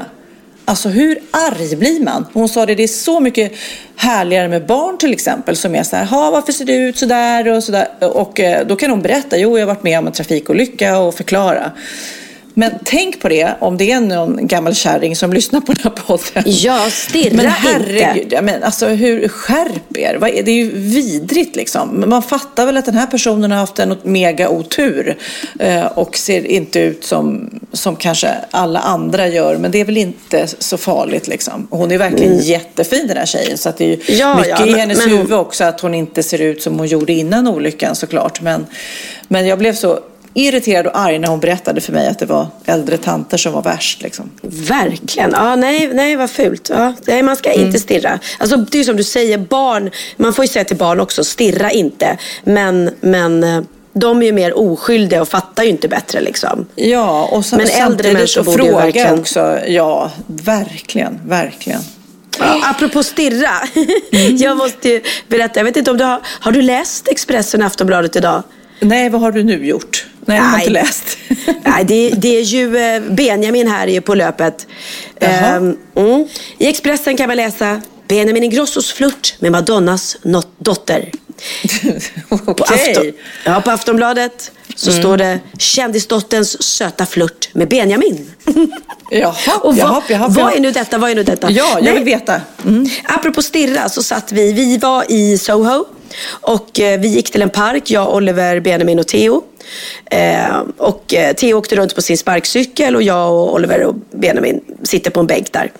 [0.65, 2.25] Alltså hur arg blir man?
[2.33, 3.51] Hon sa det, det är så mycket
[3.95, 7.05] härligare med barn till exempel som är så här, ha varför ser du ut så
[7.05, 7.87] där och så där.
[8.17, 11.15] Och eh, då kan hon berätta, jo jag har varit med om en trafikolycka och
[11.15, 11.71] förklara.
[12.59, 15.91] Men tänk på det om det är någon gammal kärring som lyssnar på den här
[15.91, 16.43] podden.
[16.45, 17.49] Ja, stirra men inte.
[17.57, 20.19] herregud, ja, men alltså hur, skärp er.
[20.43, 22.03] Det är ju vidrigt liksom.
[22.07, 25.17] Man fattar väl att den här personen har haft en mega otur
[25.59, 29.57] eh, och ser inte ut som, som kanske alla andra gör.
[29.57, 31.67] Men det är väl inte så farligt liksom.
[31.71, 32.43] Hon är verkligen Mm.
[32.45, 33.57] jättefin den här tjejen.
[33.57, 35.81] Så att det är ju Ja, mycket ja, i men- hennes men huvud också att
[35.81, 38.41] hon inte ser ut som hon gjorde innan olyckan såklart.
[38.41, 38.65] Men,
[39.27, 39.99] men jag blev så
[40.33, 43.61] irriterad och arg när hon berättade för mig att det var äldre tanter som var
[43.61, 44.01] värst.
[44.01, 44.29] Liksom.
[44.41, 45.31] Verkligen.
[45.33, 46.69] Ja, nej, nej, vad fult.
[46.69, 47.65] Ja, nej, man ska Mm.
[47.67, 48.19] inte stirra.
[48.37, 51.71] Alltså, det är som du säger, barn, man får ju säga till barn också, stirra
[51.71, 52.17] inte.
[52.43, 53.61] Men, men eh,
[53.93, 56.65] de är ju mer oskyldiga och fattar ju inte bättre liksom.
[56.75, 59.59] Ja, och sam- Men äldre människor borde fråga verkligen- också.
[59.67, 61.81] Ja, verkligen, verkligen.
[62.39, 63.49] Ja, apropå stirra.
[64.11, 64.37] Mm.
[64.37, 67.67] jag måste ju berätta, jag vet inte om du har, har du läst Expressen och
[67.67, 68.43] Aftonbladet idag?
[68.79, 70.05] Nej, vad har du nu gjort?
[70.29, 70.59] Nej, jag har Nej.
[70.67, 71.17] inte läst.
[71.65, 74.67] Nej, det, det är ju eh, Benjamin här är ju på löpet.
[75.19, 76.27] Ehm, mm.
[76.57, 80.17] I Expressen kan man läsa Benjamin Ingrossos flört med Madonnas
[80.57, 81.11] dotter.
[82.29, 82.89] På, Okej.
[82.91, 83.11] Afton,
[83.45, 85.01] ja, på Aftonbladet så Mm.
[85.01, 88.31] står det kändisdotterns söta flört med Benjamin.
[89.11, 90.97] Jaha, Och vad, jaha, jaha, vad är nu detta?
[90.97, 91.51] Vad är nu detta?
[91.51, 91.93] Ja, jag Nej.
[91.93, 92.41] vill veta.
[93.03, 95.85] Apropå stirra så satt vi, vi var i Soho
[96.27, 99.43] och eh, vi gick till en park, jag, Oliver, Benjamin och Theo.
[100.11, 104.61] Eh, och eh, Theo åkte runt på sin sparkcykel och jag och Oliver och Benjamin
[104.83, 105.71] sitter på en bänk där.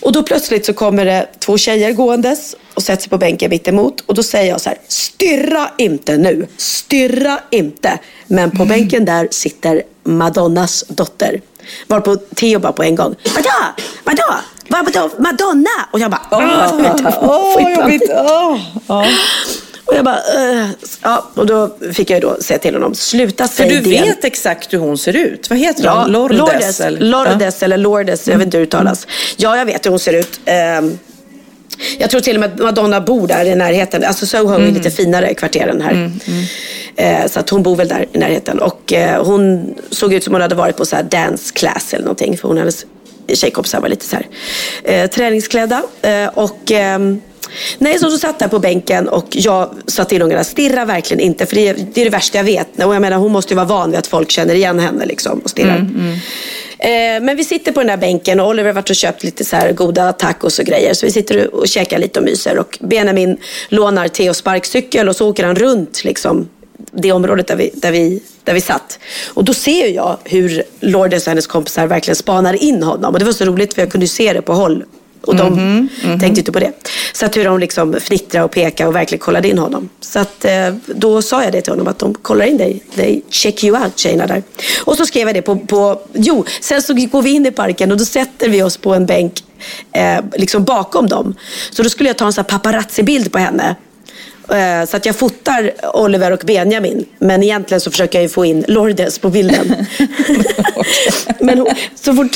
[0.00, 3.68] Och då plötsligt så kommer det två tjejer gåendes och sätter sig på bänken mitt
[3.68, 7.98] emot och då säger jag så här, stirra inte nu, stirra inte.
[8.26, 11.40] Men på bänken där sitter Madonnas dotter.
[11.86, 13.50] Varpå Theo bara på en gång, vadå,
[14.04, 14.34] vadå,
[14.68, 15.70] vadå, Madonna?
[15.90, 18.10] Och jag bara, Åh, vara jobbigt.
[18.10, 19.06] Åh, ja.
[19.84, 20.66] och jag bara, "Ugh."
[21.02, 23.90] ja, och då fick jag ju då säga till honom, sluta För säga du det.
[24.02, 25.50] vet exakt hur hon ser ut.
[25.50, 26.12] Vad heter Ja, hon?
[26.12, 26.38] Lourdes?
[26.38, 27.00] Lourdes, eller?
[27.00, 29.06] Lourdes eller Lourdes, jag vet inte hur det uttalas.
[29.36, 30.40] Ja, jag vet hur hon ser ut.
[30.44, 30.98] Ehm,
[31.98, 34.04] jag tror till och med att Madonna bor där i närheten.
[34.04, 36.10] Alltså Soho är lite finare kvarter än här.
[36.96, 38.58] Eh, så att hon bor väl där i närheten.
[38.60, 42.04] Och eh, hon såg ut som hon hade varit på så här dance class eller
[42.04, 42.38] någonting.
[42.38, 42.72] För hon hade
[43.28, 44.26] tjejkompisar var lite så här
[44.84, 45.82] eh, träningsklädda.
[46.02, 47.20] Eh, och ehm,
[47.78, 51.46] Nej, så du satt där på bänken och jag sa till ungarna, stirra verkligen inte.
[51.46, 52.84] För det är, det är det värsta jag vet.
[52.84, 55.38] Och jag menar, hon måste ju vara van vid att folk känner igen henne liksom,
[55.38, 55.86] och stirrar.
[56.78, 59.44] Eh, men vi sitter på den där bänken och Oliver har varit och köpt lite
[59.44, 60.94] så här goda tacos och grejer.
[60.94, 62.58] Så vi sitter och käkar lite och myser.
[62.58, 63.36] Och Benjamin
[63.68, 66.48] lånar Theos sparkcykel och så åker han runt liksom,
[66.92, 68.98] det området där vi, där, vi, där vi satt.
[69.34, 73.12] Och då ser jag hur Lourdes och hennes kompisar verkligen spanar in honom.
[73.12, 74.84] Och det var så roligt för jag kunde se det på håll.
[75.24, 75.88] Och de Mhm,
[76.20, 76.72] tänkte inte på det.
[77.12, 79.88] Så att hur de liksom fnittrade och pekade och verkligen kollade in honom.
[80.00, 82.82] Så att eh, då sa jag det till honom att de kollar in dig.
[82.94, 84.42] They check you out tjejerna där.
[84.84, 87.92] Och så skrev jag det på, på jo, sen så går vi in i parken
[87.92, 89.44] och då sätter vi oss på en bänk
[89.92, 91.34] eh, liksom bakom dem.
[91.70, 93.76] Så då skulle jag ta en paparazzi-bild på henne.
[94.48, 97.06] Eh, Så att jag fotar Oliver och Benjamin.
[97.18, 99.86] Men egentligen så försöker jag ju få in Lourdes på bilden.
[101.40, 102.34] men så, fort,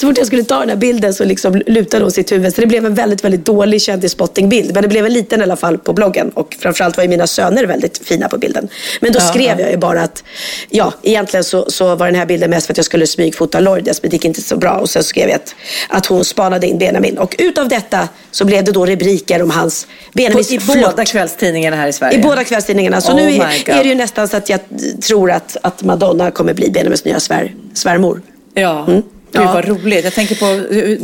[0.00, 2.54] så fort jag skulle ta den här bilden så liksom lutade hon sitt huvud.
[2.54, 4.74] Så det blev en väldigt, väldigt dålig kändisspottingbild.
[4.74, 6.30] Men det blev en liten i alla fall på bloggen.
[6.34, 8.68] Och framförallt var ju mina söner väldigt fina på bilden.
[9.00, 9.60] Men då skrev ja.
[9.60, 10.24] jag ju bara att,
[10.70, 14.02] ja, egentligen så, så var den här bilden mest för att jag skulle smygfota Lourdes.
[14.02, 14.72] Men det gick inte så bra.
[14.78, 15.54] Och sen skrev jag att,
[15.88, 17.18] att hon spanade in Benjamin.
[17.18, 20.90] Och utav detta så blev det då rubriker om hans Benjamins I flört.
[20.90, 21.04] båda
[21.48, 22.18] kvällstidningarna här i Sverige.
[22.18, 23.00] I båda kvällstidningarna.
[23.00, 24.60] Så Oh nu är, är det ju nästan så att jag
[25.02, 28.22] tror att, att Madonna kommer bli Benjamins nya svär, svärmor.
[28.54, 28.84] Ja.
[28.88, 29.02] Mm.
[29.32, 29.52] Gud Ja.
[29.52, 30.04] vad roligt.
[30.04, 30.46] Jag tänker på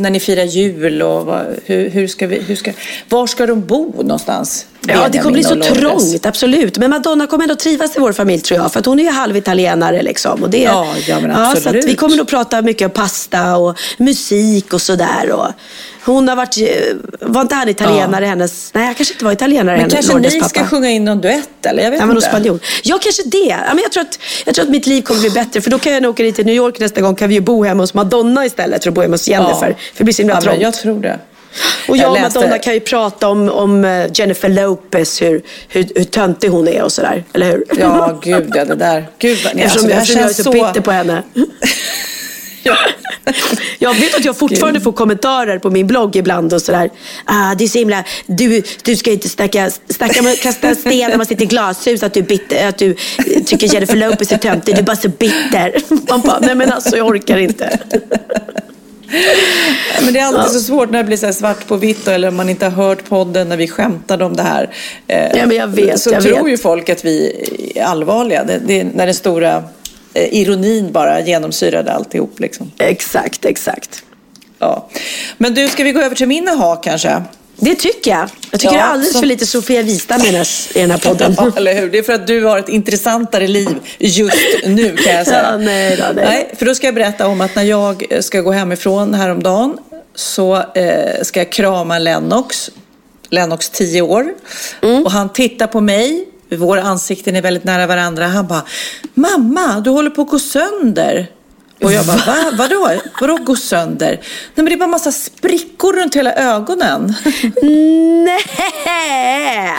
[0.01, 2.71] när ni firar jul och vad, hur, hur ska vi, hur ska,
[3.09, 4.65] var ska de bo någonstans?
[4.87, 6.77] Ja, det kommer bli så trångt, absolut.
[6.77, 8.73] Men Madonna kommer ändå trivas i vår familj tror jag.
[8.73, 10.43] För att hon är ju halvitalienare liksom.
[10.43, 11.85] Och det, Ja, ja, men så att absolut.
[11.85, 15.31] vi kommer nog prata mycket om pasta och musik och sådär.
[15.31, 15.47] Och
[16.05, 16.57] hon har varit,
[17.21, 20.33] var inte han italienare hennes, nej han kanske inte var italienare Men hennes, kanske Lourdes
[20.33, 20.49] ni pappa.
[20.49, 21.83] ska sjunga in någon duett eller?
[21.83, 22.27] Jag vet Ja, men inte.
[22.27, 22.59] hos spanjor.
[22.83, 23.37] Ja, kanske det.
[23.37, 25.61] Ja, men jag, tror att, jag tror att mitt liv kommer bli bättre.
[25.61, 27.15] För då kan jag nog åka dit till New York nästa gång.
[27.15, 29.67] Kan vi ju bo hemma hos Madonna istället för att bo hemma hos Jennifer.
[29.67, 30.61] För det blir så himla ja, trångt.
[30.61, 31.19] Jag tror det.
[31.87, 35.87] Och jag och läste- Madonna kan ju prata om, om eh, Jennifer Lopez, hur, hur,
[35.95, 37.23] hur töntig hon är och sådär.
[37.33, 37.63] Eller hur?
[37.79, 39.07] Ja, gud ja, det där.
[39.19, 41.23] Gud, vad- Eftersom, alltså, eftersom jag är så- bitter på henne.
[43.79, 46.89] Jag vet att jag fortfarande får kommentarer på min blogg ibland och sådär.
[47.25, 51.17] Ah, det är så himla, du, du ska inte snacka, snacka med, kasta sten när
[51.17, 52.95] man sitter i glashus att du, bitter, att du
[53.45, 54.75] tycker Jennifer Lopez är töntig.
[54.75, 55.75] Du är bara så bitter.
[56.09, 57.79] Man bara, nej men alltså jag orkar inte.
[60.01, 60.49] Men det är alltid Ja.
[60.49, 62.71] så svårt när det blir så här svart på vitt eller om man inte har
[62.71, 64.69] hört podden när vi skämtade om det här.
[65.07, 66.51] Eh, Ja, men jag vet, så jag tror vet.
[66.53, 67.31] ju folk att vi
[67.75, 68.43] är allvarliga.
[68.43, 69.63] Det, det är när den stora
[70.15, 72.39] ironin bara genomsyrade alltihop.
[72.39, 72.71] Liksom.
[72.77, 74.03] Exakt, exakt.
[74.59, 74.89] Ja.
[75.37, 77.23] Men du, ska vi gå över till min aha kanske?
[77.57, 78.29] Det tycker jag.
[78.51, 80.31] Jag tycker Ja, det är alldeles som- för lite Sofia Wistam i
[80.73, 81.35] den här, podden.
[81.37, 81.89] Ja, eller hur?
[81.89, 84.35] Det är för att du har ett intressantare liv just
[84.65, 85.41] nu kan jag säga.
[85.51, 86.25] Ja, nej då, nej.
[86.25, 89.77] nej, för då ska jag berätta om att när jag ska gå hemifrån häromdagen
[90.15, 92.69] så eh, ska jag krama Lennox.
[93.29, 94.33] Lennox 10 år.
[95.05, 96.25] Och han tittar på mig.
[96.49, 98.27] Våra ansikten är väldigt nära varandra.
[98.27, 98.63] Han bara,
[99.13, 101.27] mamma, du håller på att gå sönder.
[101.83, 102.51] Och jag bara, Va?
[102.53, 102.91] vadå?
[103.21, 104.09] Vadå gå sönder?
[104.09, 104.19] Nej
[104.55, 107.13] men det är bara massa sprickor runt hela ögonen.
[108.25, 109.73] Nej!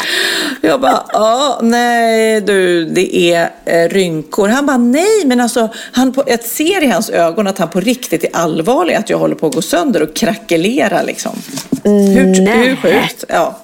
[0.60, 4.48] Jag bara, ja, nej du, det är eh, rynkor.
[4.48, 7.80] Han bara, nej, men alltså, han på, jag ser i hans ögon att han på
[7.80, 11.32] riktigt är allvarlig, att jag håller på att gå sönder och krackelera liksom.
[11.84, 13.24] Hur, hur sjukt?
[13.28, 13.58] Ja.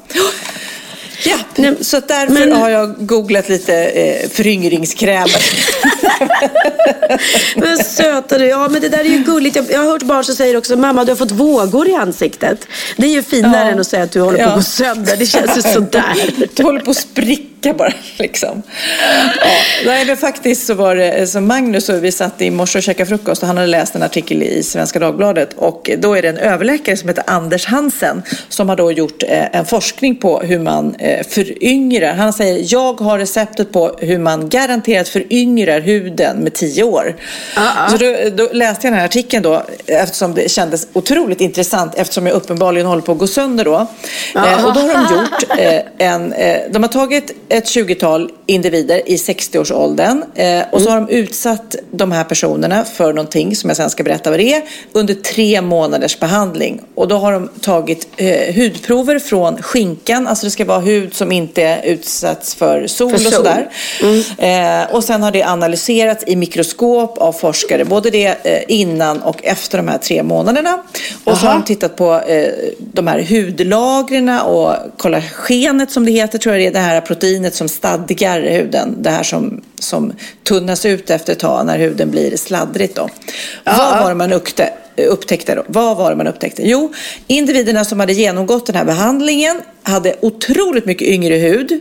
[1.25, 1.37] Ja,
[1.81, 5.43] så att därför men- har jag googlat lite eh, föryngringskrämer.
[7.57, 9.57] Men söta du, ja men det där är ju gulligt.
[9.57, 12.67] Jag, jag har hört barn som säger också, mamma du har fått vågor i ansiktet.
[12.97, 13.73] Det är ju finare Ja.
[13.73, 14.49] än att säga att du håller på Ja.
[14.49, 15.17] att gå sönder.
[15.17, 16.31] Det känns ju sådär.
[16.55, 18.63] Du håller på att spricka bara liksom.
[19.41, 19.51] Ja,
[19.87, 23.09] nej, men faktiskt så var det som Magnus och vi satt i morse och käkade
[23.09, 26.37] frukost och han hade läst en artikel i Svenska Dagbladet och då är det en
[26.37, 30.95] överläkare som heter Anders Hansen som har då gjort eh, en forskning på hur man
[30.95, 32.15] eh, föryngrar.
[32.15, 37.17] Han säger jag har receptet på hur man garanterat föryngrar huden med tio år.
[37.91, 42.27] Så då, då läste jag den här artikeln då eftersom det kändes otroligt intressant eftersom
[42.27, 43.87] jag uppenbarligen håller på att gå sönder då.
[44.35, 49.09] Eh, och då har de gjort eh, en, eh, de har tagit ett 20-tal individer
[49.09, 53.77] i 60-årsåldern eh, och så har de utsatt de här personerna för någonting som jag
[53.77, 56.81] sen ska berätta vad det är under tre månaders behandling.
[56.95, 61.33] Och då har de tagit eh, hudprover från skinkan, alltså det ska vara hud som
[61.33, 63.33] inte utsatts för sol För och sol.
[63.33, 63.71] sådär.
[64.39, 69.45] Eh, och sen har det analyserats i mikroskop av forskare, både det eh, innan och
[69.45, 70.83] efter de här tre månaderna.
[71.25, 72.49] Och så har de tittat på eh,
[72.79, 77.42] de här hudlagren och kollagenet som det heter, tror jag det är, det här proteinet
[77.51, 78.97] som stadgar huden.
[79.03, 80.13] Det här som, som
[80.45, 83.09] tunnas ut efter ett tag när huden blir sladdrigt då.
[83.65, 85.63] Vad var det man uppte, upptäckte då?
[85.67, 86.63] Vad var det man upptäckte?
[86.69, 86.93] Jo,
[87.27, 91.81] individerna som hade genomgått den här behandlingen hade otroligt mycket yngre hud.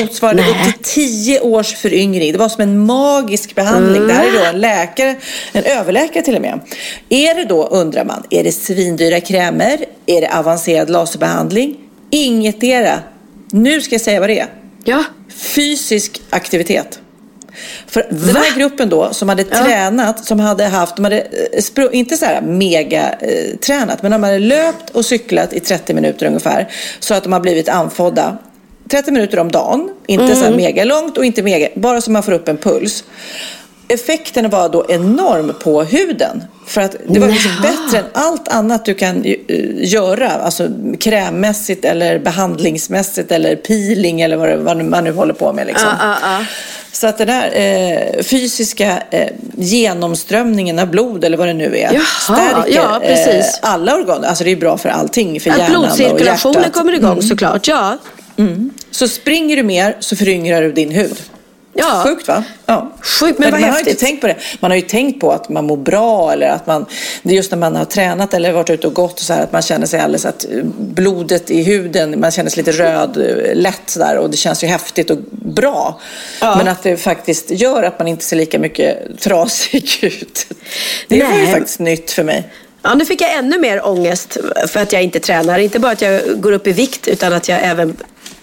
[0.00, 2.32] motsvarade upp till tio års föryngring.
[2.32, 4.06] Det var som en magisk behandling.
[4.06, 5.16] Det här är då en läkare,
[5.52, 6.60] en överläkare till och med.
[7.08, 9.84] Är det då, undrar man, är det svindyra krämer?
[10.06, 11.76] Är det avancerad laserbehandling?
[12.10, 12.98] Ingetdera.
[13.50, 14.59] Nu ska jag säga vad det är.
[14.84, 15.04] Ja.
[15.28, 17.00] Fysisk aktivitet.
[17.86, 22.16] För den här gruppen då som hade tränat, som hade haft, de hade eh, inte
[22.16, 26.68] så här mega eh, tränat, men de hade löpt och cyklat i 30 minuter ungefär.
[27.00, 28.38] Så att de har blivit andfådda.
[28.90, 32.22] 30 minuter om dagen, inte så här mega långt och inte mega, bara så man
[32.22, 33.04] får upp en puls.
[33.90, 36.44] Effekten var då enorm på huden.
[36.66, 39.36] För att det var liksom bättre än allt annat du kan eh,
[39.76, 40.30] göra.
[40.30, 40.68] Alltså
[41.00, 45.66] krämmässigt eller behandlingsmässigt eller peeling eller vad, det, vad man nu håller på med.
[45.66, 45.88] Liksom.
[46.00, 46.44] Ja, ja, ja.
[46.92, 51.92] Så att den där eh, fysiska eh, genomströmningen av blod eller vad det nu är
[51.92, 53.02] Jaha, stärker ja.
[53.02, 54.24] Eh, alla organ.
[54.24, 56.72] Alltså det är bra för allting, för Att hjärnan och blodcirkulationen hjärtat.
[56.72, 57.22] kommer igång Mm.
[57.22, 57.68] såklart.
[57.68, 57.98] Ja.
[58.90, 61.16] Så springer du mer så föryngrar du din hud.
[61.80, 62.02] Ja.
[62.06, 62.44] Sjukt va?
[62.66, 62.92] Ja.
[63.02, 63.88] Sjukt, men vad man har häftigt.
[63.88, 64.36] inte tänkt på det.
[64.60, 66.86] Man har ju tänkt på att man mår bra eller att man,
[67.22, 69.42] det är just när man har tränat eller varit ute och gått och så här
[69.42, 73.16] att man känner sig alldeles att eh, blodet i huden, man känner sig lite röd,
[73.16, 76.00] eh, lätt sådär och det känns ju häftigt och bra.
[76.40, 80.46] Men att det faktiskt gör att man inte ser lika mycket trasig ut.
[81.08, 81.52] Det var ju Nej.
[81.52, 82.50] faktiskt nytt för mig.
[82.82, 85.58] Ja, nu fick jag ännu mer ångest för att jag inte tränar.
[85.58, 87.96] Inte bara att jag går upp i vikt utan att jag även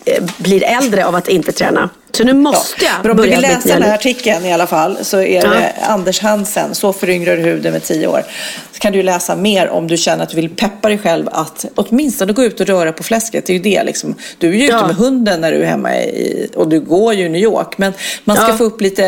[0.05, 1.89] eh, blir äldre av att inte träna.
[2.18, 4.97] Så nu måste Men jag om du vill läsa den här artikeln i alla fall
[5.01, 5.49] så är Ja.
[5.49, 8.24] det Anders Hansen, Så föryngrar du huden med 10 år.
[8.72, 11.65] Så kan du läsa mer om du känner att du vill peppa dig själv att
[11.76, 13.45] åtminstone gå ut och röra på fläsket.
[13.45, 14.15] Det är ju det liksom.
[14.38, 14.88] Du är ju ute Ja.
[14.88, 17.78] med hunden när du är hemma i, och du går ju i New York.
[17.78, 17.93] Men
[18.24, 18.57] man ska Ja.
[18.57, 19.03] få upp lite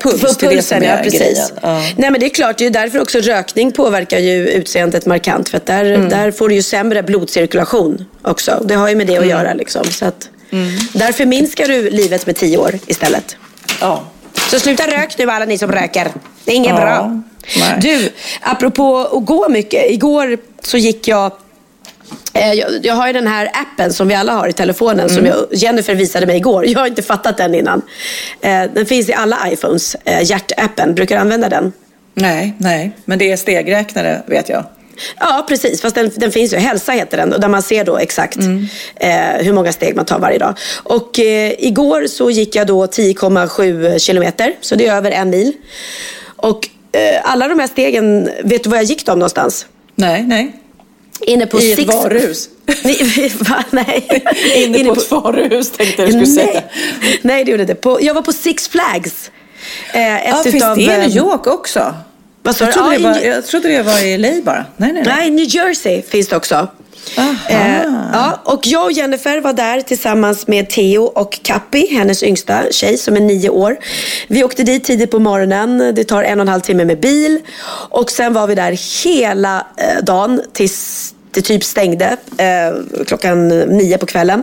[0.00, 0.20] puls.
[0.20, 1.52] Få det är det som pulsen, är ja precis.
[1.62, 1.82] Ja.
[1.96, 5.48] Nej men det är klart, det är därför också rökning påverkar ju utseendet markant.
[5.48, 6.08] För att där, Mm.
[6.08, 8.62] där får du ju sämre blodcirkulation också.
[8.64, 9.30] Det har ju med det att Mm.
[9.30, 9.84] göra liksom.
[9.84, 10.28] Så att,
[10.92, 13.36] Därför minskar du livet med tio år istället.
[13.80, 14.02] Ja.
[14.50, 16.08] Så sluta rök nu alla ni som röker.
[16.44, 16.76] Det är inget Ja.
[16.80, 17.22] bra.
[17.58, 17.78] Nej.
[17.80, 19.90] Du, apropå att gå mycket.
[19.90, 21.32] Igår så gick jag
[22.34, 25.26] eh, jag, jag har ju den här appen som vi alla har i telefonen som
[25.26, 26.66] jag, Jennifer visade mig igår.
[26.66, 27.82] Jag har inte fattat den innan.
[28.40, 29.94] Eh, Den finns i alla iPhones.
[30.04, 30.94] eh, Hjärtappen.
[30.94, 31.72] Brukar du använda den?
[32.14, 32.92] Nej, nej.
[33.04, 34.64] Men det är stegräknare vet jag.
[35.20, 35.80] Ja, precis.
[35.80, 36.56] Fast den, den finns ju.
[36.56, 37.32] Hälsa heter den.
[37.32, 38.38] och Där man ser då exakt
[38.96, 40.54] eh, hur många steg man tar varje dag.
[40.82, 44.54] Och eh, igår så gick jag då 10,7 kilometer.
[44.60, 45.52] Så det är över en mil.
[46.36, 49.66] Och eh, alla de här stegen, vet du var jag gick dem någonstans?
[49.94, 50.52] Nej, nej.
[51.20, 51.94] Inne på I ett Six...
[51.94, 52.48] varuhus.
[53.48, 53.64] Va?
[53.70, 54.22] Nej.
[54.56, 56.52] Inne på ett varuhus tänkte jag du skulle Nej.
[56.52, 56.62] säga.
[57.22, 57.82] Nej, det gjorde det inte.
[57.82, 59.30] På, jag var på Six Flags.
[59.94, 61.94] Eh, Ja, ett finns utav, det i New York också?
[62.42, 62.78] Vad sa Jag du?
[62.80, 64.64] trodde, det var, i- jag trodde det var i LA bara.
[64.76, 65.14] Nej, nej, nej.
[65.16, 66.68] Nej, New Jersey finns det också.
[67.48, 67.82] Eh,
[68.12, 72.98] ja, och jag och Jennifer var där tillsammans med Theo och Kappi, hennes yngsta tjej
[72.98, 73.76] som är nio år.
[74.28, 75.92] Vi åkte dit tidigt på morgonen.
[75.94, 77.38] Det tar en och en halv timme med bil.
[77.90, 83.98] Och sen var vi där hela eh, dagen tills det typ stängde eh, klockan nio
[83.98, 84.42] på kvällen.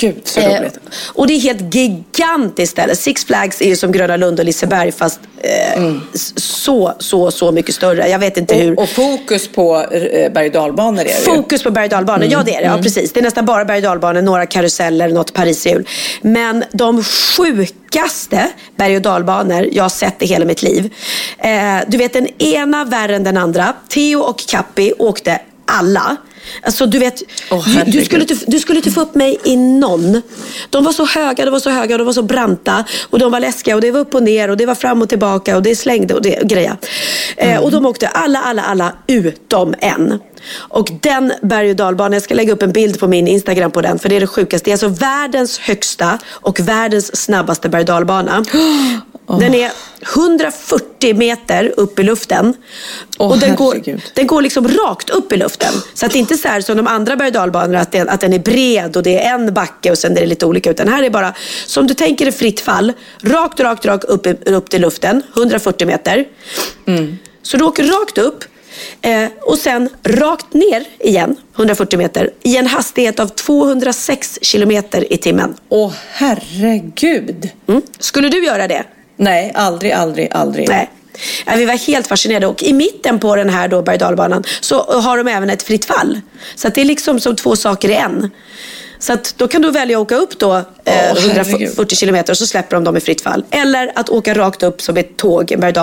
[0.00, 0.78] Gud, så Eh, roligt.
[1.14, 2.96] och det är helt gigantiskt ställe.
[2.96, 5.84] Six Flags är ju som Gröna Lund och Liseberg fast eh,
[6.14, 8.08] s- så, så, så mycket större.
[8.08, 8.72] Jag vet inte hur.
[8.76, 11.10] Och, och fokus på eh, berg och dalbanor är det.
[11.10, 12.66] Fokus på berg och dalbanor, Mm, ja det är det.
[12.66, 13.12] Ja, precis.
[13.12, 15.88] Det är nästan bara berg och dalbanor, några karuseller, något pariserhjul.
[16.22, 20.94] Men de sjukaste berg och dalbanor jag har sett i hela mitt liv.
[21.38, 23.72] Eh, du vet den ena värre än den andra.
[23.88, 26.16] Theo och Kappi åkte alla.
[26.62, 29.56] Alltså du vet, Åh, du, du, skulle inte, du skulle inte få upp mig i
[29.56, 30.22] någon.
[30.70, 32.84] De var så höga, de var så höga, de var så branta.
[33.10, 35.08] Och de var läskiga och det var upp och ner och det var fram och
[35.08, 36.76] tillbaka och det slängde och det och greja.
[37.36, 40.18] Eh, och de åkte alla, alla, alla utom en.
[40.58, 43.80] Och den berg och dalbanan, jag ska lägga upp en bild på min Instagram på
[43.80, 44.64] den för det är det sjukaste.
[44.64, 48.44] Det är alltså världens högsta och världens snabbaste berg och dalbana.
[49.40, 49.70] Den är
[50.14, 52.54] 140 meter upp i luften.
[53.18, 53.76] Åh, och den går,
[54.14, 55.72] den går liksom rakt upp i luften.
[55.94, 57.36] Så att det inte är så här som de andra berg
[57.76, 60.26] att, den- att den är bred och det är en backe och sen är det
[60.26, 60.70] lite olika.
[60.70, 61.34] Utan här är bara,
[61.66, 65.86] som du tänker är fritt fall, rakt, rakt, rakt upp, i- upp till luften, 140
[65.86, 66.24] meter.
[67.42, 68.44] Så du åker rakt upp
[69.02, 75.16] eh, och sen rakt ner igen, 140 meter, i en hastighet av 206 kilometer i
[75.16, 75.54] timmen.
[75.68, 77.50] Åh, herregud.
[77.68, 77.82] Mm.
[77.98, 78.84] Skulle du göra det?
[79.16, 80.68] Nej, aldrig, aldrig, aldrig.
[80.68, 80.90] Nej.
[81.46, 83.98] Ja, vi var helt fascinerade och i mitten på den här då berg
[84.60, 86.20] så har de även ett fritt fall.
[86.54, 88.30] Så det är liksom som två saker i en.
[88.98, 91.98] Så att då kan du välja att åka upp då eh, Åh, 140 herregud.
[91.98, 93.44] kilometer och så släpper de dem i fritt fall.
[93.50, 95.74] Eller att åka rakt upp som ett tåg, en berg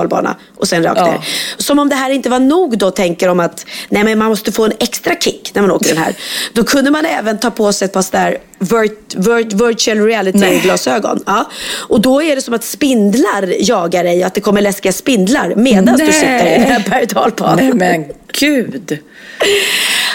[0.57, 1.05] och sen rakt Ja.
[1.11, 1.19] ner.
[1.57, 4.51] Som om det här inte var nog då tänker de att nej men man måste
[4.51, 6.13] få en extra kick när man åker den här.
[6.53, 11.23] Då kunde man även ta på sig ett par sådär virt, virt, virtual reality-glasögon.
[11.25, 11.49] Ja.
[11.87, 15.97] Och då är det som att spindlar jagar dig att det kommer läskiga spindlar medan
[15.97, 17.07] du sitter i den här berg.
[17.55, 18.99] Nej, men gud.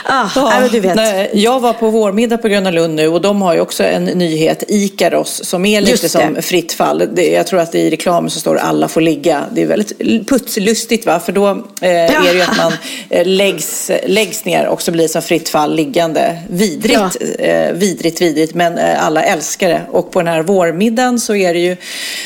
[0.05, 0.97] Ah, ja, du vet.
[0.97, 4.05] Nej, jag var på vårmiddag på Gröna Lund nu och de har ju också en
[4.05, 6.09] nyhet, Ikaros, som är lite det.
[6.09, 7.09] som fritt fall.
[7.15, 9.45] Det, jag tror att i reklamen så står det alla får ligga.
[9.53, 11.49] Det är väldigt putslustigt va, för då
[11.81, 12.73] eh, är det ju att man
[13.11, 16.39] eh, läggs, läggs ner och så blir det som fritt fall liggande.
[16.51, 19.83] Vidrigt, eh, vidrigt, vidrigt, men eh, alla älskar det.
[19.91, 21.77] Och på den här vårmiddagen så är det ju,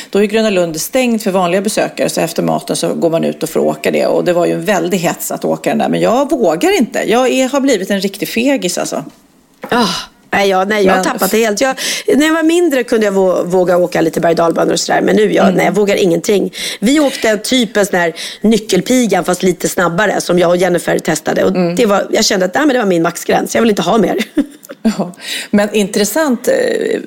[0.09, 3.43] då är Gröna Lund stängt för vanliga besökare, så efter maten så går man ut
[3.43, 4.05] och får åka det.
[4.05, 7.03] Och det var ju en väldig hets att åka den där, men jag vågar inte.
[7.07, 9.05] Jag är, har blivit en riktig fegis alltså.
[9.69, 9.87] Ah,
[10.31, 11.61] nej, jag, nej, jag har tappat det helt.
[11.61, 11.75] Jag,
[12.15, 15.01] när jag var mindre kunde jag vå, våga åka lite berg och och sådär.
[15.01, 15.55] Men nu jag, Mm.
[15.57, 16.53] nej, jag vågar ingenting.
[16.79, 21.43] Vi åkte typ en sån här nyckelpigan fast lite snabbare som jag och Jennifer testade.
[21.43, 21.75] Och Mm.
[21.75, 23.55] det var, jag kände att nej, men det var min maxgräns.
[23.55, 24.17] Jag vill inte ha mer.
[24.81, 25.11] Ja,
[25.51, 26.53] men intressant eh,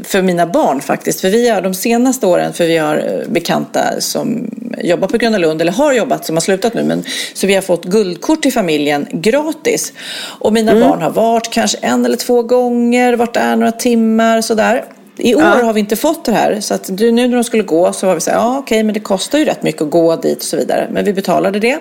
[0.05, 1.21] för mina barn faktiskt.
[1.21, 5.39] För vi har de senaste åren, för vi har eh, bekanta som jobbar på Gröna
[5.39, 6.85] Lund, eller har jobbat, som har slutat nu.
[6.85, 7.05] Men,
[7.35, 9.93] så vi har fått guldkort till familjen gratis.
[10.41, 10.89] Och mina Mm.
[10.89, 14.85] barn har varit kanske en eller två gånger, varit där några timmar sådär.
[15.21, 15.65] I år Ja.
[15.65, 16.61] har vi inte fått det här.
[16.61, 18.95] Så att nu när de skulle gå så var vi så här, ja okej men
[18.95, 20.89] det kostar ju rätt mycket att gå dit och så vidare.
[20.91, 21.79] Men vi betalade det.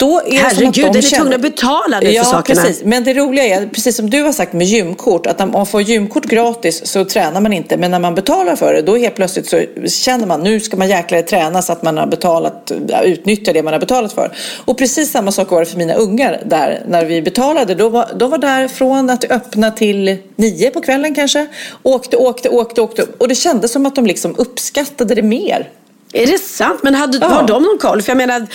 [0.00, 2.12] Då är det som att Herregud, de är ni känner- tvungna att betala nu för
[2.12, 2.62] ja, sakerna?
[2.62, 2.84] precis.
[2.84, 5.82] Men det roliga är, precis som du har sagt med gymkort, att när man får
[5.82, 7.76] gymkort gratis så tränar man inte.
[7.76, 10.88] Men när man betalar för det, då helt plötsligt så känner man nu ska man
[10.88, 12.72] jäklar träna så att man har betalat,
[13.04, 14.32] utnyttja det man har betalat för.
[14.64, 16.82] Och precis samma sak var det för mina ungar där.
[16.88, 21.14] När vi betalade, då var, de var där från att öppna till nio på kvällen
[21.14, 21.46] kanske.
[21.82, 23.06] Åkte, åkte, åkte, åkte.
[23.18, 25.68] Och det kändes som att de liksom uppskattade det mer.
[26.12, 26.80] Är det sant?
[26.82, 27.26] Men hade, Ja.
[27.26, 28.02] har de någon koll?
[28.02, 28.46] För jag menar,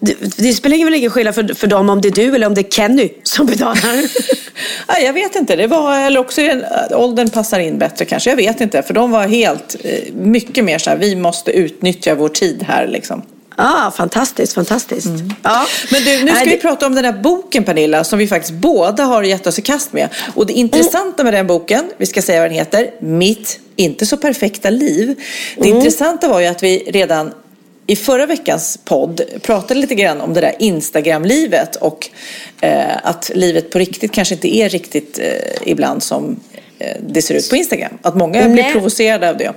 [0.00, 2.54] det, det spelar väl ingen skillnad för, för dem om det är du eller om
[2.54, 3.78] det är Kenny som betalar.
[4.88, 5.56] Ja, jag vet inte.
[5.56, 6.54] Det var, eller också är
[6.88, 8.30] det- åldern passar in bättre kanske.
[8.30, 8.82] Jag vet inte.
[8.82, 12.86] För de var helt, eh, mycket mer så här, vi måste utnyttja vår tid här
[12.86, 13.22] liksom.
[13.56, 15.06] Ah, fantastiskt, fantastiskt.
[15.42, 15.66] Ja.
[15.92, 18.26] Men du, nu ska Nej, vi det- prata om den här boken Pernilla, som vi
[18.28, 20.08] faktiskt båda har gett oss i kast med.
[20.34, 24.16] Och det intressanta med den boken, vi ska säga vad den heter, Mitt inte så
[24.16, 25.14] perfekta liv.
[25.56, 25.76] Det Mm.
[25.76, 27.32] intressanta var ju att vi redan
[27.86, 32.08] i förra veckans podd pratade lite grann om det där Instagram-livet och
[32.60, 36.40] eh, att livet på riktigt kanske inte är riktigt eh, ibland som
[36.78, 37.98] eh, det ser ut på Instagram.
[38.02, 38.72] Att många blir Nej.
[38.72, 39.52] provocerade av det.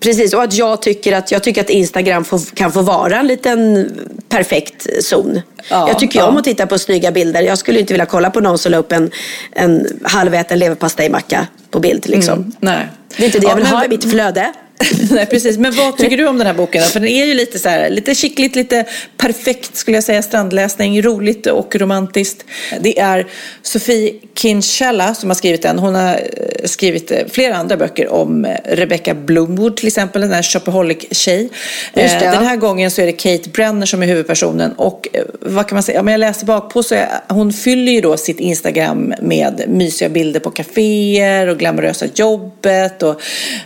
[0.00, 3.26] Precis, och att jag tycker att, jag tycker att Instagram får, kan få vara en
[3.26, 3.90] liten
[4.28, 5.40] perfekt zon.
[5.70, 6.26] Ja, jag tycker ja.
[6.26, 7.42] om att titta på snygga bilder.
[7.42, 9.10] Jag skulle inte vilja kolla på någon som la upp en,
[9.52, 12.08] en halväten leverpastejmacka på bild.
[12.08, 12.38] Liksom.
[12.38, 12.88] Mm, nej.
[13.16, 14.52] Det är inte det Ja, jag vill men- ha i mitt flöde.
[15.10, 15.58] Nej, precis.
[15.58, 16.82] Men vad tycker du om den här boken?
[16.82, 18.84] För den är ju lite så här, lite skickligt, lite
[19.16, 22.44] perfekt skulle jag säga, strandläsning, roligt och romantiskt.
[22.80, 23.26] Det är
[23.62, 25.78] Sofie Kinchella som har skrivit den.
[25.78, 30.32] Hon har eh, skrivit eh, flera andra böcker om eh, Rebecca Bloomwood till exempel, den
[30.32, 31.48] här shopaholic-tjej.
[31.94, 35.08] Den här gången så är det Kate Brenner som är huvudpersonen och
[35.40, 38.40] vad kan man säga, om jag läser bakpå så är, hon fyller ju då sitt
[38.40, 43.20] Instagram med mysiga bilder på kaféer och glamorösa jobbet och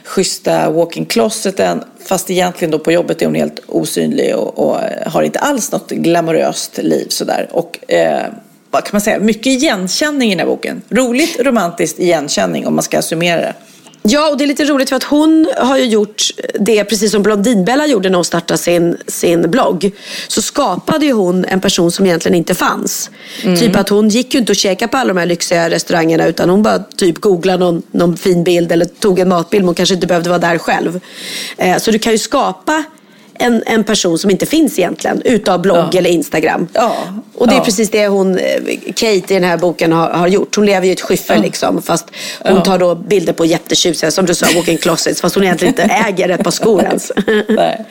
[0.04, 0.68] schyssta
[1.00, 1.84] kring closeten.
[2.04, 5.72] Fast egentligen då på jobbet är hon helt osynlig och, och eh, har inte alls
[5.72, 7.48] något glamoröst liv sådär.
[7.52, 8.26] Och eh,
[8.70, 10.82] vad kan man säga, mycket igenkänning i den här boken.
[10.88, 13.54] Roligt, romantiskt igenkänning om man ska summera det.
[14.02, 16.22] Ja, och det är lite roligt för att hon har ju gjort
[16.60, 19.90] det precis som Blondinbella gjorde när hon startade sin, sin blogg.
[20.28, 23.10] Så skapade ju hon en person som egentligen inte fanns.
[23.42, 26.50] Typ att hon gick ju inte och käkade på alla de här lyxiga restaurangerna utan
[26.50, 29.94] hon bara typ googlade någon, någon fin bild eller tog en matbild men hon kanske
[29.94, 31.00] inte behövde vara där själv.
[31.56, 32.84] Eh, så du kan ju skapa
[33.40, 35.98] en, en person som inte finns egentligen utav blogg Ja.
[35.98, 36.68] eller Instagram.
[36.72, 36.96] Ja.
[37.34, 37.64] Och det är Ja.
[37.64, 38.44] precis det hon, eh,
[38.86, 40.56] Kate i den här boken har, har gjort.
[40.56, 41.42] Hon lever i ett skyffel Ja.
[41.42, 41.82] liksom.
[41.82, 42.06] Fast
[42.44, 45.20] hon tar då bilder på jättetjusiga, som du sa, walk-in closets.
[45.20, 47.12] Fast hon egentligen inte äger ett par skor ens.
[47.48, 47.84] Nej.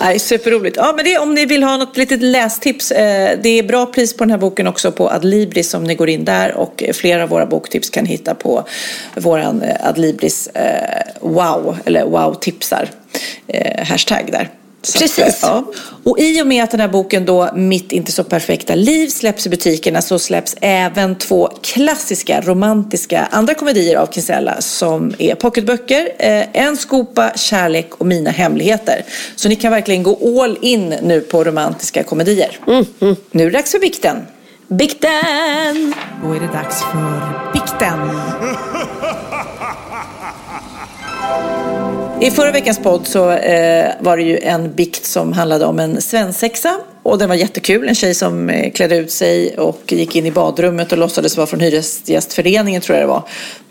[0.00, 0.76] Nej, superroligt.
[0.76, 2.90] Ja, men det, om ni vill ha något litet lästips.
[2.90, 6.08] Eh, det är bra pris på den här boken också på Adlibris om ni går
[6.08, 6.52] in där.
[6.54, 8.64] Och flera av våra boktips kan hitta på
[9.14, 12.88] våran eh, Adlibris eh, wow, eller wow-tipsar.
[13.48, 14.48] Eh, hashtag där.
[14.82, 15.42] Så att, Precis.
[15.42, 15.64] eh, ja.
[16.04, 19.46] Och i och med att den här boken då, Mitt inte så perfekta liv, släpps
[19.46, 26.08] i butikerna så släpps även två klassiska romantiska andra komedier av Kinsella som är pocketböcker.
[26.18, 29.04] Eh, en skopa kärlek och mina hemligheter.
[29.36, 32.58] Så ni kan verkligen gå all in nu på romantiska komedier.
[33.30, 34.16] Nu är det dags för bikten.
[34.68, 35.94] Bikten!
[36.24, 37.98] Då är det dags för bikten.
[42.22, 46.00] I förra veckans podd så eh, var det ju en bikt som handlade om en
[46.02, 46.80] svensexa.
[47.02, 47.88] Och den var jättekul.
[47.88, 51.46] En tjej som eh, klädde ut sig och gick in i badrummet och låtsades vara
[51.46, 53.22] från Hyresgästföreningen tror jag det var.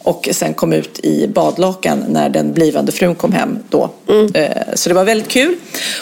[0.04, 3.90] och sen kom ut i badlakan när den blivande frun kom hem då.
[4.10, 4.32] Mm.
[4.34, 5.56] Eh, Så det var väldigt kul.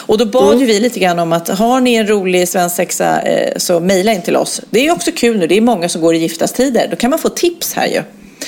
[0.06, 3.52] Och då bad ju vi lite grann om att har ni en rolig svensexa eh,
[3.56, 4.60] så mejla in till oss.
[4.70, 6.86] Det är också kul nu, det är många som går i giftastider.
[6.90, 8.02] Då kan man få tips här ju.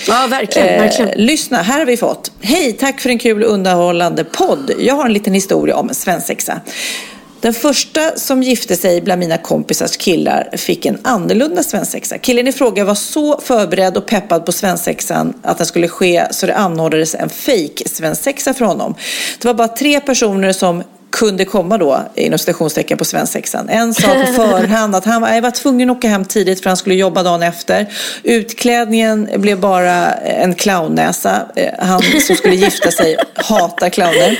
[0.08, 0.68] Ja, verkligen.
[0.68, 1.26] Eh, verkligen.
[1.26, 2.32] lyssna, här har vi fått.
[2.40, 4.72] Hej, tack för en kul och underhållande podd.
[4.78, 6.60] Jag har en liten historia om en svensexa.
[7.40, 12.18] Den första som gifte sig bland mina kompisars killar fick en annorlunda svensexa.
[12.18, 16.46] Killen i fråga var så förberedd och peppad på svensexan att den skulle ske så
[16.46, 18.94] det anordnades en fake svensexa för honom.
[19.38, 20.82] Det var bara tre personer som
[21.12, 23.68] kunde komma då inom citationstecken på svensexan.
[23.68, 26.70] En sa på förhand att han var, jag var tvungen att åka hem tidigt för
[26.70, 27.86] han skulle jobba dagen efter.
[28.22, 31.46] Utklädningen blev bara en clownnäsa.
[31.56, 34.38] Eh, Han som skulle gifta sig hatar clowner.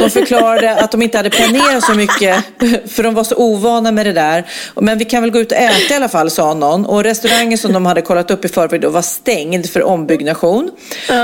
[0.00, 2.44] De förklarade att de inte hade planerat så mycket
[2.86, 4.46] för de var så ovana med det där.
[4.80, 6.86] Men vi kan väl gå ut och äta i alla fall, sa någon.
[6.86, 10.70] Och restaurangen som de hade kollat upp i förväg var stängd för ombyggnation.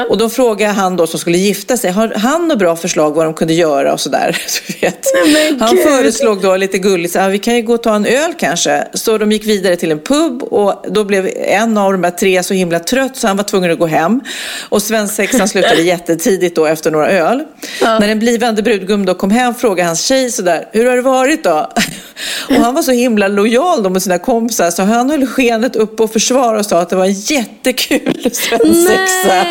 [0.09, 3.25] Och då frågade han då som skulle gifta sig, har han några bra förslag vad
[3.27, 4.37] de kunde göra och sådär?
[4.81, 5.07] Vet.
[5.33, 8.07] men Han föreslog då lite gulligt, så här, vi kan ju gå och ta en
[8.07, 8.89] öl kanske.
[8.95, 12.43] Så de gick vidare till en pub och då blev en av de här tre
[12.43, 14.21] så himla trött så han var tvungen att gå hem.
[14.69, 17.45] Och svensexan slutade jättetidigt då efter några öl.
[17.81, 21.45] När den blivande brudgum då kom hem frågade hans tjej sådär, hur har det varit
[21.45, 21.73] då?
[22.49, 26.01] Och han var så himla lojal då mot sina kompisar så han höll skenet upp
[26.01, 29.45] och försvarade och sa att det var en jättekul svensexa.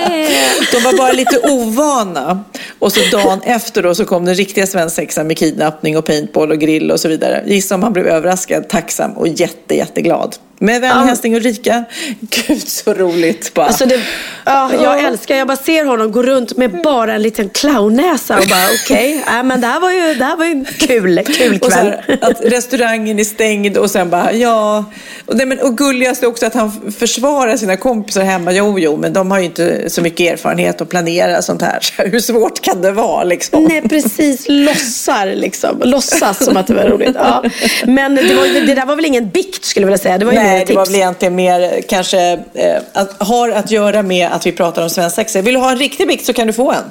[0.71, 2.43] De var bara lite ovana.
[2.79, 6.59] Och så dagen efter då så kom den riktiga svensexan med kidnappning och paintball och
[6.59, 7.43] grill och så vidare.
[7.45, 10.35] Gissa om han blev överraskad, tacksam och jätte, jätteglad.
[10.59, 11.83] Med vänlig hälsning Ulrika.
[12.19, 13.65] Gud så roligt bara.
[13.65, 14.01] Alltså det,
[14.45, 18.47] ja, jag älskar, jag bara ser honom gå runt med bara en liten clownnäsa och
[18.47, 21.59] bara okej, okay, men det här var ju, det här var ju en kul, kul
[21.59, 21.71] kväll.
[21.71, 24.85] här, att restaurangen är stängd och sen bara ja.
[25.25, 28.51] Och, nej, men, och gulligast är också att han försvarar sina kompisar hemma.
[28.51, 31.79] Jo, jo, men de har ju inte så mycket erfarenhet att planera sånt här.
[31.97, 33.63] Så hur svårt kan det vara liksom?
[33.63, 34.45] Nej, precis.
[34.47, 35.81] Låtsar liksom.
[35.83, 37.15] Låtsas som att det var roligt.
[37.15, 37.43] Ja.
[37.85, 40.17] Men det, var, det där var väl ingen bikt skulle jag vilja säga.
[40.17, 40.69] Det var ju Nej, tips.
[40.69, 44.51] det var väl egentligen mer eh, kanske eh, att, har att göra med att vi
[44.51, 45.41] pratar om svensexa.
[45.41, 46.83] Vill du ha en riktig bikt så kan du få en.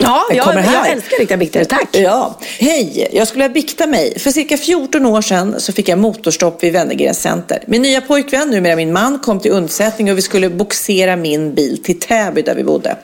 [0.00, 1.64] Ja, jag, jag älskar riktiga bikter.
[1.64, 1.88] Tack.
[1.92, 2.38] Ja.
[2.58, 4.18] Hej, jag skulle vilja bikta mig.
[4.18, 7.62] För cirka 14 år sedan så fick jag motorstopp vid Wennergrens center.
[7.66, 11.82] Min nya pojkvän, numera min man, kom till undsättning och vi skulle boxera min bil
[11.82, 12.96] till Täby där vi bodde.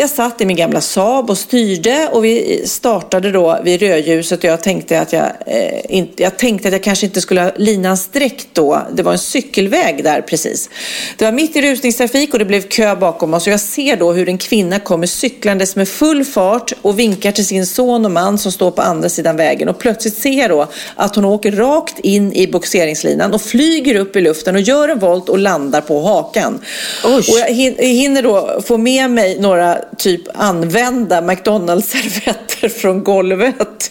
[0.00, 4.44] Jag satt i min gamla Saab och styrde och vi startade då vid rödljuset och
[4.44, 7.96] jag tänkte att jag, eh, inte, jag tänkte att jag kanske inte skulle ha linan
[7.96, 8.82] sträckt då.
[8.92, 10.70] Det var en cykelväg där precis.
[11.16, 14.12] Det var mitt i rusningstrafik och det blev kö bakom oss och jag ser då
[14.12, 18.38] hur en kvinna kommer cyklandes med full fart och vinkar till sin son och man
[18.38, 21.98] som står på andra sidan vägen och plötsligt ser jag då att hon åker rakt
[21.98, 26.02] in i boxeringslinan och flyger upp i luften och gör en volt och landar på
[26.02, 26.60] hakan.
[27.04, 33.90] Och jag hin- hinner då få med mig några typ använda McDonalds-servetter från golvet.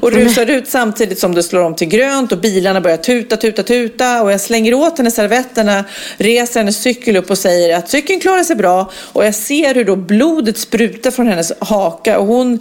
[0.00, 3.62] Och rusar ut samtidigt som det slår om till grönt och bilarna börjar tuta, tuta,
[3.62, 4.22] tuta.
[4.22, 5.84] Och jag slänger åt henne servetterna,
[6.16, 8.90] reser hennes cykel upp och säger att cykeln klarar sig bra.
[8.96, 12.18] Och jag ser hur då blodet sprutar från hennes haka.
[12.18, 12.58] Och hon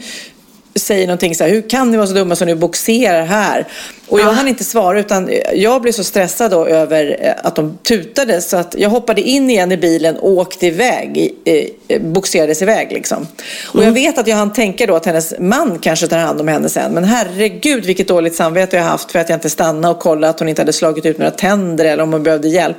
[0.75, 3.67] säger någonting så här, hur kan ni vara så dumma som ni boxerar här?
[4.07, 7.77] Och jag hann inte svara utan jag blev så stressad då över eh, att de
[7.83, 12.91] tutade så att jag hoppade in igen i bilen och åkte iväg, eh, boxerades iväg
[12.91, 13.27] liksom.
[13.67, 16.47] Och jag vet att jag hann tänka då att hennes man kanske tar hand om
[16.47, 16.93] henne sen.
[16.93, 20.39] Men herregud vilket dåligt samvete jag haft för att jag inte stannade och kollade att
[20.39, 22.77] hon inte hade slagit ut några tänder eller om hon behövde hjälp.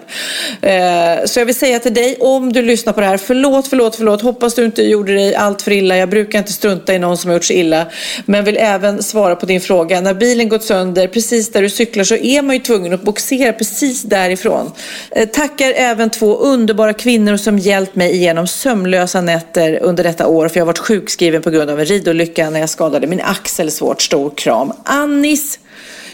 [0.62, 3.97] Eh, Så jag vill säga till dig, om du lyssnar på det här, förlåt, förlåt,
[3.97, 4.22] förlåt.
[4.22, 5.97] Hoppas du inte gjorde dig allt för illa.
[5.97, 7.84] Jag brukar inte strunta i någon som har gjort sig illa.
[8.26, 10.01] Men vill även svara på din fråga.
[10.01, 13.53] När bilen gått sönder, precis där du cyklar, så är man ju tvungen att boxera
[13.53, 14.72] precis därifrån.
[15.11, 20.49] Eh, Tackar även två underbara kvinnor som hjälpt mig igenom sömnlösa nätter under detta år.
[20.49, 23.70] För jag har varit sjukskriven på grund av en ridolycka när jag skadade min axel
[23.70, 24.03] svårt.
[24.03, 24.72] Stor kram.
[24.85, 25.59] Annis.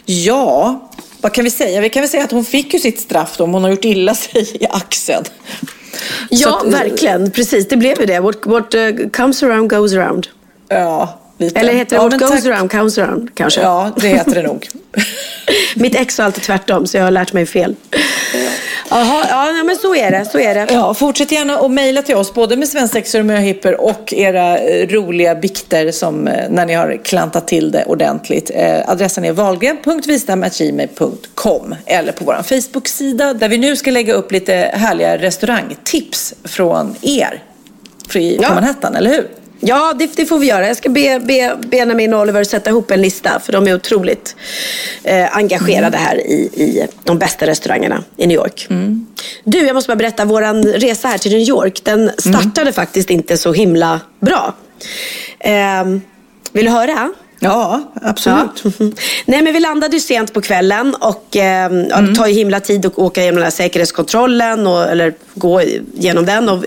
[0.05, 0.91] Ja,
[1.21, 1.81] vad kan vi säga?
[1.81, 3.85] Vi kan väl säga att hon fick ju sitt straff då om hon har gjort
[3.85, 5.25] illa sig i axeln.
[6.31, 7.31] Ja, att- verkligen.
[7.31, 8.21] Precis, det blev ju det.
[8.21, 10.27] What, what uh, comes around goes around.
[10.69, 11.61] Ja, lite.
[11.61, 13.61] Eller heter det Ja, what goes around comes around kanske?
[13.61, 14.69] Ja, det heter det nog.
[15.77, 17.75] Mitt ex var alltid tvärtom så jag har lärt mig fel.
[18.93, 20.25] Jaha, ja men så är det.
[20.25, 20.67] Så är det.
[20.73, 24.89] Ja, fortsätt gärna att mejla till oss, både med svensexor och möhipper och era eh,
[24.89, 28.51] roliga bikter som eh, när ni har klantat till det ordentligt.
[28.55, 34.71] Eh, adressen är valgren.vistam.gmail.com eller på vår Facebook-sida där vi nu ska lägga upp lite
[34.75, 37.43] härliga restaurangtips från er
[38.09, 38.55] fri- på Ja.
[38.55, 39.29] Manhattan, eller hur?
[39.61, 40.67] Ja, det, det får vi göra.
[40.67, 43.41] Jag ska be, be Benjamin och Oliver sätta ihop en lista.
[43.41, 44.37] För de är otroligt
[45.05, 48.67] eh, engagerade här i, i de bästa restaurangerna i New York.
[49.45, 50.25] Du, jag måste bara berätta.
[50.25, 54.55] Vår resa här till New York, den startade faktiskt inte så himla bra.
[55.39, 55.85] Eh,
[56.53, 57.13] vill du höra?
[57.43, 58.65] Ja, absolut.
[58.65, 58.71] Ja.
[59.25, 62.61] Nej, men vi landade ju sent på kvällen och eh, ja, det tar ju himla
[62.61, 66.49] tid att åka igenom den här säkerhetskontrollen och, eller gå igenom den.
[66.49, 66.65] Och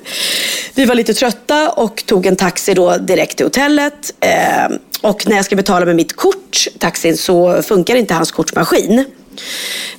[0.76, 4.14] vi var lite trötta och tog en taxi då direkt till hotellet.
[4.20, 9.06] Eh, och när jag ska betala med mitt kort, taxin, så funkar inte hans kortmaskin.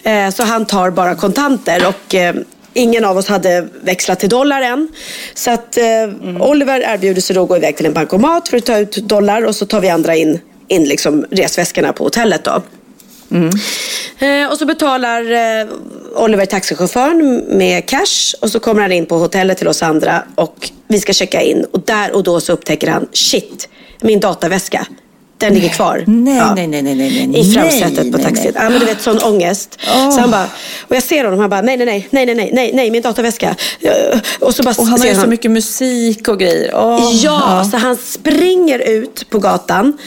[0.02, 2.34] Eh, så han tar bara kontanter och eh,
[2.76, 4.88] Ingen av oss hade växlat till dollar än.
[5.34, 8.66] Så att eh, Oliver erbjuder sig då att gå iväg till en bankomat för att
[8.66, 12.62] ta ut dollar och så tar vi andra in, in liksom resväskorna på hotellet då.
[14.18, 15.66] Eh, och så betalar eh,
[16.16, 20.70] Oliver taxichauffören med cash och så kommer han in på hotellet till oss andra och
[20.88, 23.68] vi ska checka in och där och då så upptäcker han shit,
[24.00, 24.86] min dataväska
[25.38, 26.04] den ligger kvar.
[26.06, 26.54] Nej, ja.
[26.54, 27.40] nej, nej, nej, nej, nej.
[27.40, 28.52] I framsätet på taxin.
[28.54, 29.28] Ja, men du vet sån ah.
[29.28, 29.78] ångest.
[29.82, 30.10] Oh.
[30.10, 30.32] Så han ah.
[30.32, 30.48] bara,
[30.88, 33.56] och jag ser honom, han bara, nej, nej, nej, nej, nej, nej, nej, min datorväska.
[33.80, 35.22] Eh, och, så bara och han har ju han.
[35.22, 36.72] så mycket musik och grejer.
[36.72, 37.10] Oh.
[37.22, 39.98] Ja, så han springer ut på gatan,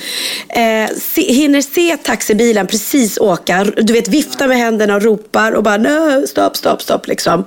[0.50, 5.64] eh, se, hinner se taxibilen precis åka, du vet viftar med händerna och ropar och
[5.64, 7.46] bara, nej, stopp, stopp, stopp liksom.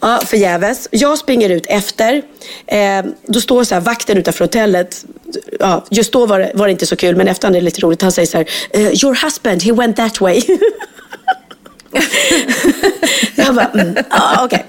[0.00, 0.88] Ja, förgäves.
[0.90, 2.22] Jag springer ut efter.
[2.66, 5.04] Eh, då står så här, vakten utanför hotellet
[5.60, 7.80] Ja, just då var det, var det inte så kul, men efterhand är det lite
[7.80, 8.02] roligt.
[8.02, 10.42] Han säger så här, eh, your husband, he went that way.
[13.34, 14.66] jag bara, mm, ja, okej.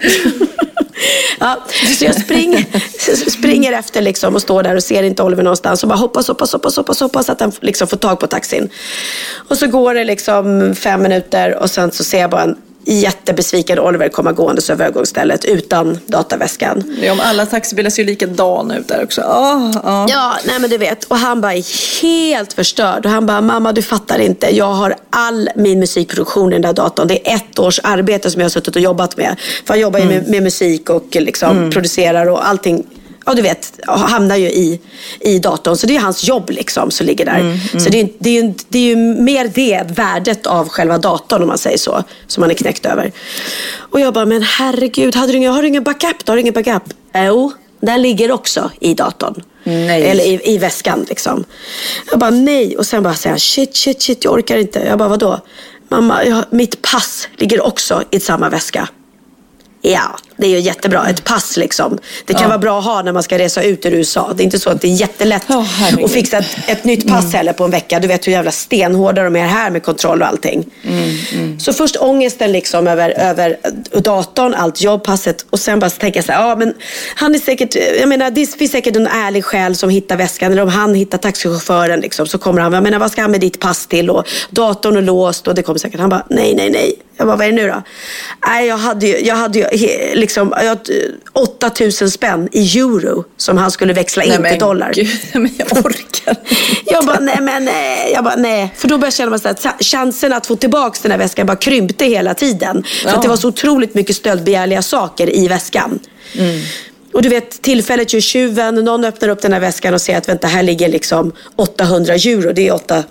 [1.39, 1.65] Ja,
[1.97, 2.65] så jag springer,
[3.29, 6.53] springer efter liksom och står där och ser inte Oliver någonstans och bara hoppas, hoppas,
[6.53, 8.69] hoppas, hoppas, hoppas att han liksom får tag på taxin.
[9.47, 13.79] Och så går det liksom fem minuter och sen så ser jag bara en jättebesviken
[13.79, 16.97] Oliver komma gåendes över övergångsstället utan dataväskan.
[17.01, 19.21] Ja, om alla taxibilar ser ju likadana ut där också.
[19.21, 20.05] Åh, ja.
[20.09, 21.03] Ja, nej men du vet.
[21.03, 23.05] Och han bara är helt förstörd.
[23.05, 24.55] Och han bara, mamma du fattar inte.
[24.55, 27.07] Jag har all min musikproduktion i den där datorn.
[27.07, 29.35] Det är ett års arbete som jag har suttit och jobbat med.
[29.65, 32.85] För han jobbar ju med, med musik och liksom producerar och allting.
[33.25, 34.79] Ja, du vet, hamnar ju i,
[35.19, 35.77] i datorn.
[35.77, 37.59] Så det är hans jobb liksom som ligger där.
[37.79, 41.47] Så det är, det, är det är ju mer det värdet av själva datorn om
[41.47, 42.03] man säger så.
[42.27, 43.11] Som man är knäckt över.
[43.75, 46.27] Och jag bara, men herregud, hade du ingen, har du ingen backup?
[46.27, 46.83] Har du ingen backup?
[47.15, 49.43] Jo, den ligger också i datorn.
[49.63, 50.03] Nej.
[50.03, 51.43] Eller i, i väskan liksom.
[52.11, 52.77] Jag bara nej.
[52.77, 54.79] Och sen bara säger han shit, shit, shit, jag orkar inte.
[54.79, 55.39] Jag bara vadå?
[55.89, 58.87] Mamma, jag, mitt pass ligger också i samma väska.
[59.81, 61.07] Ja, det är ju jättebra.
[61.09, 61.97] Ett pass liksom.
[62.25, 62.47] Det kan Ja.
[62.47, 64.33] vara bra att ha när man ska resa ut ur USA.
[64.35, 65.49] Det är inte så att det är jättelätt.
[65.49, 66.05] Mm.
[66.05, 67.99] att fixa ett, ett nytt pass heller på en vecka.
[67.99, 70.65] Du vet hur jävla stenhårda de är här med kontroll och allting.
[70.87, 73.57] Mm, Så först ångesten liksom över, över
[74.01, 76.73] datorn, allt jobbpasset och sen bara tänka så här, ja men
[77.15, 80.61] han är säkert, jag menar det finns säkert en ärlig själ som hittar väskan eller
[80.61, 83.59] om han hittar taxichauffören liksom så kommer han, jag menar vad ska han med ditt
[83.59, 86.93] pass till och datorn är låst och det kommer säkert, han bara nej nej nej.
[87.17, 87.81] Jag bara, vad är det nu då?
[88.47, 93.23] Nej, jag hade ju, jag hade ju he- liksom, jag hade, 8000 spänn i euro
[93.37, 94.91] som han skulle växla in Nej, till dollar.
[94.95, 96.35] Gud, men jag orkar
[96.85, 98.11] Jag bara, nej men nej.
[98.13, 98.73] Jag bara, nej.
[98.75, 101.45] För då började jag känna mig så att chansen att få tillbaka den här väskan
[101.47, 102.83] bara krympte hela tiden.
[102.83, 103.15] För Ja.
[103.15, 105.99] att det var så otroligt mycket stöldbegärliga saker i väskan.
[107.13, 108.75] Och du vet, tillfället gör tjuven.
[108.75, 112.53] Någon öppnar upp den här väskan och ser att vänta, här ligger liksom 800 euro.
[112.53, 113.03] Det är 8,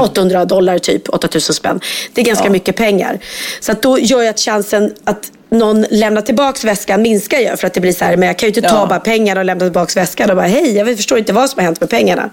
[0.00, 1.80] 800 dollar typ, 8000 spänn.
[2.12, 3.18] Det är ganska mycket pengar.
[3.60, 7.56] Så att då gör ju att chansen att någon lämnar tillbaka väskan minskar ju.
[7.56, 8.86] För att det blir så här, men jag kan ju inte ta Ja.
[8.86, 11.64] bara pengarna och lämna tillbaka väskan och bara hej, jag förstår inte vad som har
[11.64, 12.30] hänt med pengarna.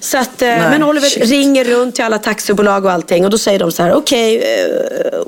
[0.00, 1.30] Så att, eh, men Oliver shit.
[1.30, 5.18] ringer runt till alla taxibolag och allting och då säger de så här, okej, eh,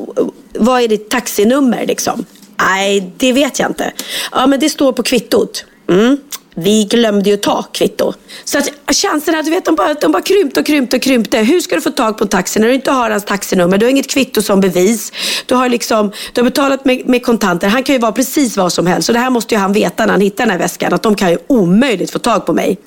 [0.55, 2.25] vad är ditt taxinummer liksom?
[2.61, 3.93] Nej, det vet jag inte.
[4.33, 5.65] Ja, men det står på kvittot.
[5.91, 6.19] Mm.
[6.59, 8.13] Vi glömde ju ta kvitto.
[8.45, 11.39] Så att chanserna, du vet, de bara, de bara krympte och krympte och krympte.
[11.39, 13.79] Hur ska du få tag på en taxi när du inte har hans taxinummer?
[13.79, 15.13] Du har inget kvitto som bevis.
[15.47, 17.69] Du har, liksom, du har betalat med, med kontanter.
[17.69, 19.07] Han kan ju vara precis vad som helst.
[19.07, 20.95] Så det här måste ju han veta när han hittar den här väskan.
[20.95, 22.79] Att de kan ju omöjligt få tag på mig.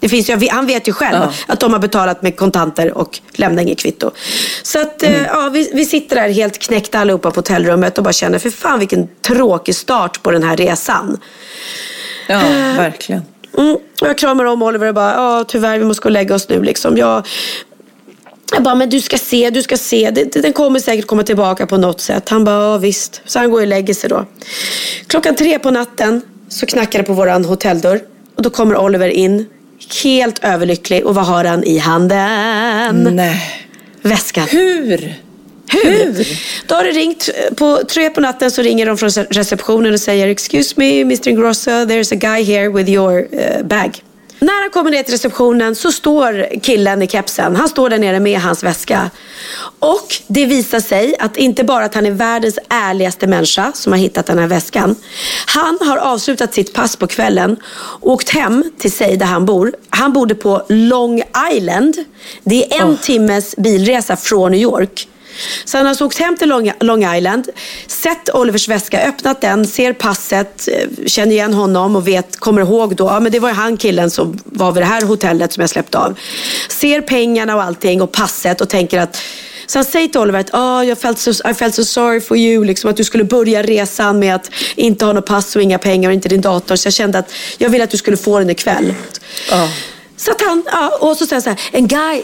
[0.00, 1.32] Det finns ju, han vet ju själv Ja.
[1.46, 4.10] att de har betalat med kontanter och lämnar inget kvitto.
[4.62, 8.12] Så att, eh, ja, vi, vi sitter där helt knäckta allihopa på hotellrummet och bara
[8.12, 11.18] känner, för fan vilken tråkig start på den här resan.
[12.26, 12.40] Ja,
[12.76, 13.22] verkligen.
[13.58, 13.74] Mm.
[13.74, 16.48] Och jag kramar om Oliver och bara, ja tyvärr vi måste gå och lägga oss
[16.48, 16.96] nu liksom.
[16.96, 17.26] Jag,
[18.52, 20.10] jag bara, men du ska se, du ska se.
[20.32, 22.28] Den kommer säkert komma tillbaka på något sätt.
[22.28, 23.22] Han bara, ja visst.
[23.26, 24.26] Så han går och lägger sig då.
[25.06, 28.00] Klockan tre på natten så knackar det på våran hotelldörr.
[28.36, 29.46] Och då kommer Oliver in.
[30.04, 31.06] Helt överlycklig.
[31.06, 33.08] Och vad har han i handen?
[33.16, 33.42] Nej.
[34.02, 34.46] Väskan.
[34.50, 35.23] Hur?
[35.82, 36.28] Hur?
[36.66, 40.00] Då har det ringt, eh, på tre på natten så ringer de från receptionen och
[40.00, 44.02] säger Excuse me Mr Ingrosso, there's a guy here with your uh, bag.
[44.38, 47.56] När han kommer ner till receptionen så står killen i kepsen.
[47.56, 49.10] Han står där nere med hans väska.
[49.78, 53.98] Och det visar sig att inte bara att han är världens ärligaste människa som har
[53.98, 54.96] hittat den här väskan.
[55.46, 57.56] Han har avslutat sitt pass på kvällen
[58.00, 59.72] och åkt hem till sig där han bor.
[59.90, 61.22] Han bodde på Long
[61.52, 61.96] Island.
[62.42, 65.08] Det är en timmes bilresa från New York.
[65.64, 67.48] Så han har alltså åkt hem till Long, Long Island,
[67.86, 72.96] sett Olivers väska, öppnat den, ser passet, eh, känner igen honom och vet, kommer ihåg
[72.96, 75.60] då, ja men det var ju han killen som var vid det här hotellet som
[75.60, 76.18] jag släppte av.
[76.68, 79.22] Ser pengarna och allting och passet och tänker att
[79.66, 82.36] så han säger till Oliver att oh, jag felt so, I felt so sorry for
[82.36, 82.64] you.
[82.64, 86.10] Liksom, att du skulle börja resan med att inte ha något pass och inga pengar
[86.10, 86.76] och inte din dator.
[86.76, 88.94] Så jag kände att jag ville att du skulle få den ikväll.
[89.52, 89.68] Oh.
[90.16, 92.22] Så att han, ja, och så säger han så här, en guy,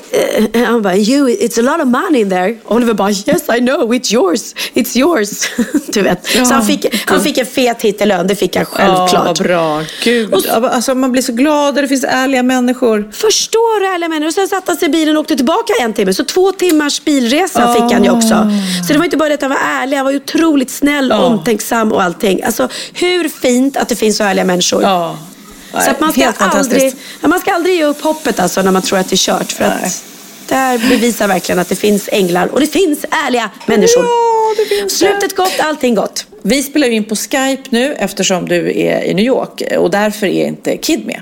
[0.54, 2.56] uh, han bara, you, it's a lot of money in there.
[2.64, 5.48] Oliver bara, yes I know, it's yours, it's yours.
[5.92, 6.34] du vet.
[6.34, 9.12] Ja, så han fick, han fick en fet hit i lön, det fick han självklart.
[9.12, 9.82] Ja, vad bra.
[10.04, 13.10] Gud, och, alltså, man blir så glad och det finns ärliga människor.
[13.12, 14.28] Förstår du ärliga människor?
[14.28, 16.14] Och sen satte han sig i bilen och åkte tillbaka en timme.
[16.14, 17.72] Så två timmars bilresa oh.
[17.72, 18.50] fick han ju också.
[18.86, 21.24] Så det var inte bara det att han var ärlig, han var otroligt snäll, oh.
[21.24, 22.42] omtänksam och allting.
[22.42, 24.84] Alltså hur fint att det finns så ärliga människor.
[24.84, 25.14] Oh.
[25.72, 28.98] Nej, så man, ska aldrig, man ska aldrig ge upp hoppet alltså när man tror
[28.98, 29.52] att det är kört.
[29.52, 30.04] För att
[30.48, 34.04] det här bevisar verkligen att det finns änglar och det finns ärliga människor.
[34.04, 36.26] Ja, det finns Slutet gott, allting gott.
[36.42, 40.46] Vi spelar in på Skype nu eftersom du är i New York och därför är
[40.46, 41.20] inte Kid med.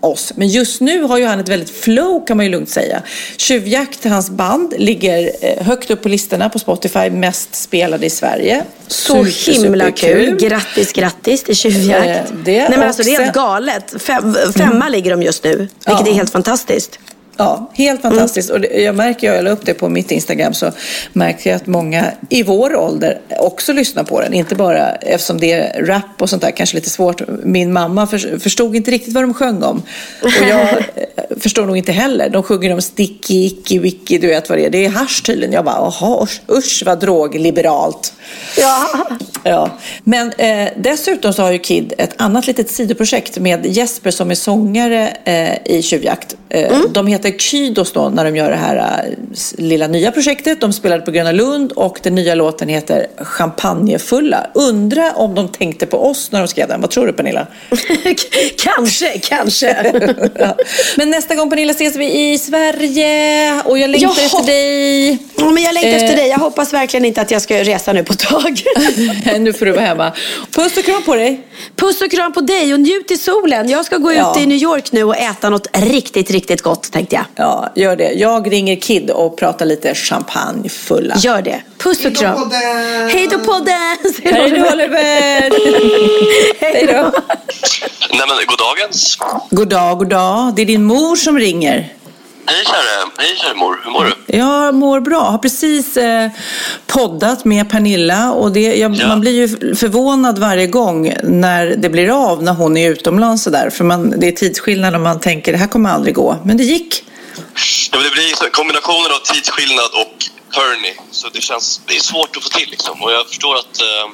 [0.00, 0.32] Oss.
[0.36, 3.02] Men just nu har ju han ett väldigt flow kan man ju lugnt säga.
[3.36, 8.64] Tjuvjakt, hans band, ligger eh, högt upp på listorna på Spotify, mest spelade i Sverige.
[8.86, 10.36] Så super, himla kul.
[10.40, 12.30] Grattis, grattis till Tjuvjakt.
[12.30, 13.94] Eh, det, Nej men alltså det är helt galet.
[13.98, 14.92] Fem, femma mm.
[14.92, 16.08] ligger de just nu, vilket ja.
[16.08, 16.98] är helt fantastiskt.
[17.40, 18.50] Ja, helt fantastiskt.
[18.50, 18.62] Mm.
[18.62, 20.72] Och jag märker, jag la upp det på mitt Instagram, så
[21.12, 24.34] märker jag att många i vår ålder också lyssnar på den.
[24.34, 27.22] Inte bara eftersom det är rap och sånt där, kanske lite svårt.
[27.44, 28.06] Min mamma
[28.40, 29.82] förstod inte riktigt vad de sjöng om.
[30.22, 32.30] Och jag eh, förstår nog inte heller.
[32.30, 34.70] De sjunger om sticky, icky, wicky, du vet vad det är.
[34.70, 35.52] Det är hasch tydligen.
[35.52, 38.12] Jag bara, jaha, usch vad drogliberalt.
[38.58, 38.88] Ja.
[39.44, 39.70] ja.
[40.04, 44.34] Men eh, dessutom så har ju Kid ett annat litet sidoprojekt med Jesper som är
[44.34, 46.36] sångare eh, i Tjuvjakt.
[46.48, 46.92] Eh, mm.
[46.92, 49.14] De heter Kydos då när de gör det här äh,
[49.58, 50.60] lilla nya projektet.
[50.60, 54.46] De spelade på Gröna Lund och den nya låten heter Champagnefulla.
[54.54, 56.80] Undra om de tänkte på oss när de skrev den.
[56.80, 57.46] Vad tror du Pernilla?
[58.56, 59.92] kanske, kanske.
[60.38, 60.56] ja.
[60.96, 64.24] Men nästa gång Pernilla ses vi i Sverige och jag längtar Jaha.
[64.24, 65.18] efter dig.
[65.36, 66.04] Ja, men jag längtar eh.
[66.04, 66.28] efter dig.
[66.28, 68.62] Jag hoppas verkligen inte att jag ska resa nu på ett tag.
[69.38, 70.12] nu får du vara hemma.
[70.50, 71.40] Puss och kram på dig.
[71.76, 73.68] Puss och kram på dig och njut i solen.
[73.68, 74.30] Jag ska gå ja.
[74.36, 77.19] ut i New York nu och äta något riktigt, riktigt gott tänkte jag.
[77.36, 78.12] Ja, gör det.
[78.12, 81.14] Jag ringer Kid och pratar lite champagne fulla.
[81.16, 81.62] Gör det.
[81.78, 82.50] Puss och kram.
[83.12, 83.98] Hej då podden!
[84.24, 85.50] Hej då Oliver!
[86.60, 87.12] Hej då!
[88.10, 89.18] Nej men goddagens.
[89.50, 90.54] God dag, god dag.
[90.56, 91.92] Det är din mor som ringer.
[92.46, 94.36] Hej kära, hej kära mor, hur mår du?
[94.36, 95.16] Jag mår bra.
[95.16, 96.30] Jag har precis eh,
[96.86, 99.08] poddat med Pernilla och det, jag, ja.
[99.08, 103.52] man blir ju förvånad varje gång när det blir av när hon är utomlands och
[103.52, 103.70] där.
[103.70, 106.36] För man, det är tidsskillnad och man tänker det här kommer aldrig gå.
[106.44, 107.04] Men det gick.
[107.92, 110.16] Ja, men det blir kombinationen av tidsskillnad och
[110.56, 110.94] hörni.
[111.10, 113.02] Så det känns, det är svårt att få till liksom.
[113.02, 114.06] Och jag förstår att, eh,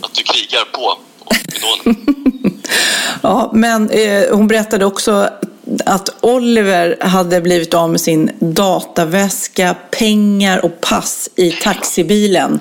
[0.00, 0.98] att du krigar på.
[3.22, 5.30] ja, men eh, hon berättade också
[5.84, 12.60] att Oliver hade blivit av med sin dataväska, pengar och pass i taxibilen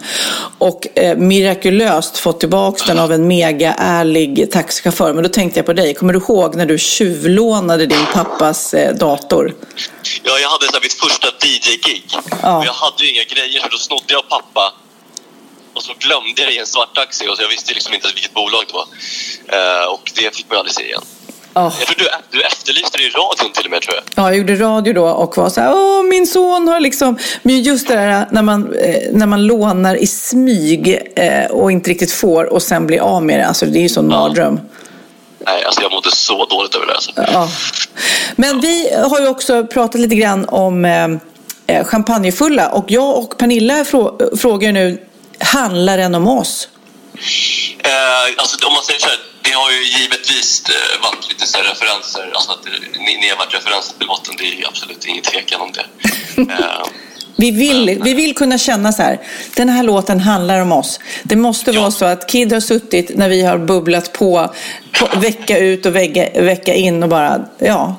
[0.57, 5.13] och eh, mirakulöst fått tillbaka den av en mega ärlig taxichaufför.
[5.13, 5.93] Men då tänkte jag på dig.
[5.93, 9.55] Kommer du ihåg när du tjuvlånade din pappas eh, dator?
[10.23, 12.03] Ja, jag hade så mitt första DJ-gig.
[12.41, 12.65] Ja.
[12.65, 14.73] Jag hade ju inga grejer så då snodde jag pappa
[15.73, 18.07] och så glömde jag det i en svart taxi och så jag visste liksom inte
[18.13, 18.87] vilket bolag det var.
[19.57, 21.03] Uh, och det fick man aldrig se igen.
[21.57, 21.73] Oh.
[21.97, 24.03] Du, du efterlyste det i radion till och med tror jag.
[24.15, 27.17] Ja, jag gjorde radio då och var så här, åh min son har liksom...
[27.43, 31.89] Men just det där när man, eh, när man lånar i smyg eh, och inte
[31.89, 34.19] riktigt får och sen blir av med det, alltså det är ju sån ja.
[34.19, 34.59] mardröm.
[35.45, 36.93] Nej, alltså jag mådde så dåligt över det.
[36.93, 37.11] Alltså.
[37.15, 37.49] Ja.
[38.35, 43.85] Men vi har ju också pratat lite grann om eh, champagnefulla och jag och Pernilla
[43.85, 45.01] frå frågar nu,
[45.39, 46.69] handlar den om oss?
[47.79, 47.91] Eh,
[48.37, 49.17] alltså om man säger så här,
[49.47, 52.65] det har ju givetvis eh, varit lite så referenser, alltså att
[53.05, 55.85] ni, ni har varit referenser till låten, det är absolut ingen tvekan om det.
[56.37, 56.85] Eh,
[57.39, 59.19] vi vill, vi vill kunna känna så här,
[59.55, 60.99] den här låten handlar om oss.
[61.23, 61.81] Det måste ja.
[61.81, 64.53] vara så att Kid har suttit när vi har bubblat på,
[64.99, 67.95] på vecka ut och vecka, vecka in och bara, ja.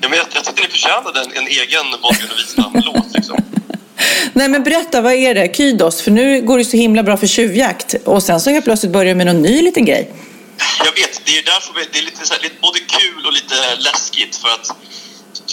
[0.00, 3.36] ja men jag, jag tycker ni förtjänade en, en egen Morgan och Wistam-låt liksom.
[4.32, 5.56] Nej men berätta, vad är det?
[5.56, 7.94] Kydos, för nu går det så himla bra för tjuvjakt.
[8.04, 10.12] Och sen så helt plötsligt börjar du med någon ny liten grej.
[10.84, 13.76] Jag vet, det är därför det är lite, så här, lite både kul och lite
[13.76, 14.66] läskigt för att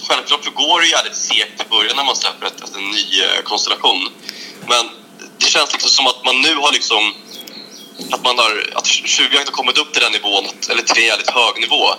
[0.08, 3.42] självklart så går det jävligt segt i början när man släpper ett, en ny eh,
[3.44, 4.10] konstellation.
[4.68, 4.90] Men
[5.38, 7.14] det känns liksom som att man nu har liksom
[8.12, 11.30] att man har, att tjuvjakt har kommit upp till den nivån, eller till en jävligt
[11.30, 11.96] hög nivå.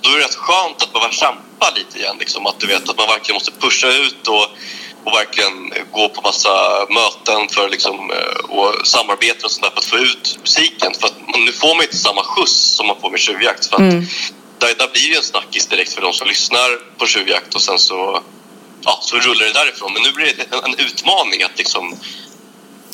[0.00, 2.16] Då är det rätt skönt att behöva kämpa lite igen.
[2.18, 4.46] Liksom, att du vet att man verkligen måste pusha ut och,
[5.04, 6.54] och verkligen gå på massa
[6.98, 10.92] möten för liksom, eh, och samarbeten och sånt där för att få ut musiken.
[11.00, 11.14] För att
[11.46, 13.66] nu får man inte samma skjuts som man får med tjuvjakt.
[13.66, 13.94] För att
[14.58, 16.68] där, där blir det ju en snackis direkt för de som lyssnar
[16.98, 18.22] på tjuvjakt och sen så,
[18.84, 19.92] ja, så rullar det därifrån.
[19.92, 21.96] Men nu blir det en, en utmaning att liksom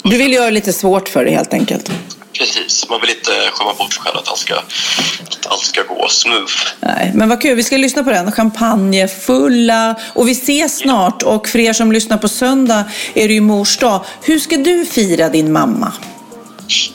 [0.02, 1.90] Du vill göra det lite svårt för dig helt enkelt.
[2.38, 6.08] Precis, man vill inte skämma bort sig själv att allt ska, att allt ska gå
[6.08, 6.52] smooth.
[6.80, 7.56] Nej, men vad kul.
[7.56, 8.32] Vi ska lyssna på den.
[8.32, 9.94] Champagne fulla.
[10.14, 11.22] Och vi ses snart.
[11.22, 12.84] Och för er som lyssnar på söndag
[13.14, 14.04] är det ju mors dag.
[14.22, 15.92] Hur ska du fira din mamma?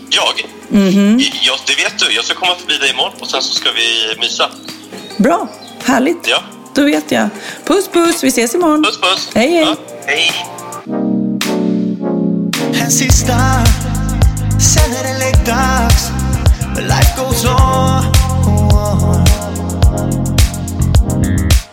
[0.09, 0.45] Jag?
[0.81, 1.19] Mhm.
[1.41, 2.15] Ja, det vet du.
[2.15, 4.49] Jag ska komma förbi dig imorgon och sen så ska vi mysa.
[5.17, 5.47] Bra.
[5.83, 6.27] Härligt.
[6.27, 6.43] Ja.
[6.75, 7.29] Då vet jag.
[7.65, 8.23] Puss puss.
[8.23, 8.83] Vi ses imorgon.
[8.83, 9.29] Puss puss.
[9.35, 9.75] Hej hej.
[10.05, 10.31] Hej.
[12.83, 13.33] En sista,
[14.61, 16.11] sen är det läggdags.
[16.75, 18.03] But life goes on.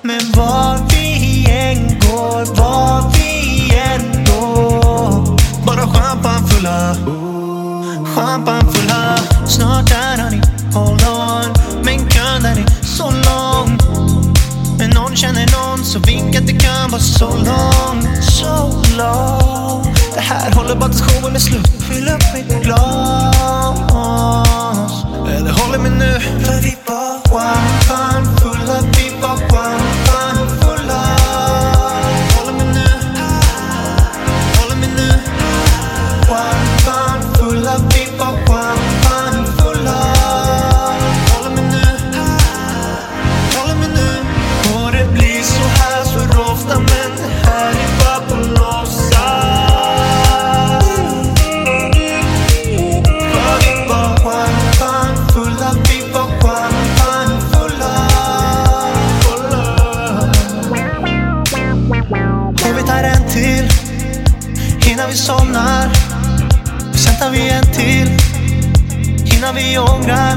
[0.02, 5.36] Men var vi än går, var vi än går.
[5.66, 6.94] Bara champagnefulla,
[8.16, 9.18] champagnefulla.
[9.46, 10.40] Snart är han i,
[10.74, 11.54] hold on.
[11.82, 13.78] Men kön den är så lång.
[14.78, 20.52] Men någon känner någon så vinka det kan vara så lång, så lång det här
[20.52, 21.66] håller bara tills showen är slut.
[21.88, 23.34] Fyll upp mitt glas.
[25.28, 26.20] Eller håller mig nu.
[26.44, 28.37] För vi var one time.
[69.68, 70.36] Vi ångrar.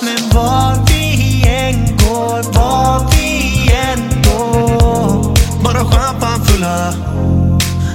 [0.00, 5.34] Men var vi än går, var vi än går.
[5.62, 6.92] Bara champagnefulla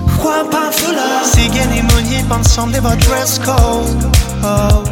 [0.07, 4.11] Champagnefulla Ciggen i mungipan som det var dresscode
[4.43, 4.83] oh.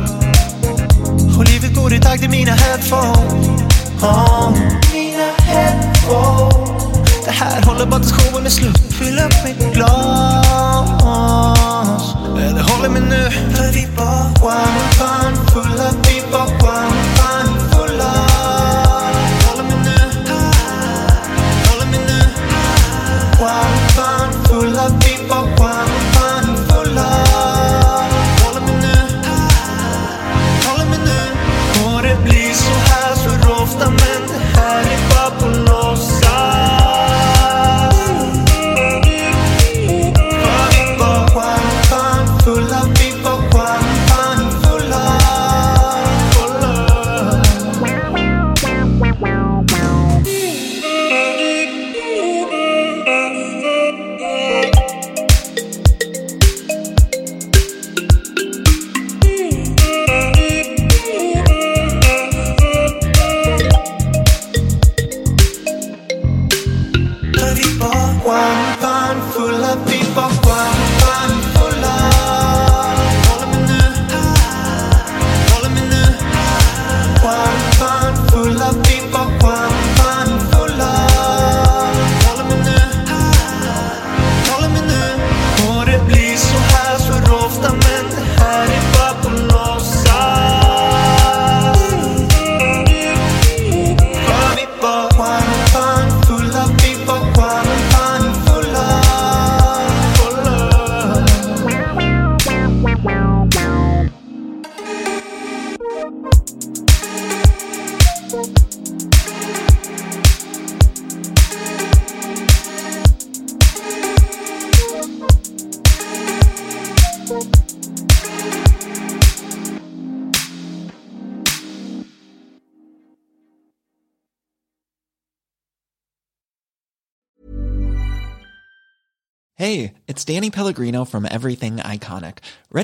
[1.38, 3.48] Och livet går i takt i mina headphones.
[4.02, 4.52] Oh.
[4.94, 6.72] Mina headphones.
[7.26, 8.78] Det här håller bara tills showen är slut.
[9.00, 11.61] Fyll upp mitt glas
[12.38, 16.61] eller håller mig nu För vi var champagnefulla Vi var champagnefulla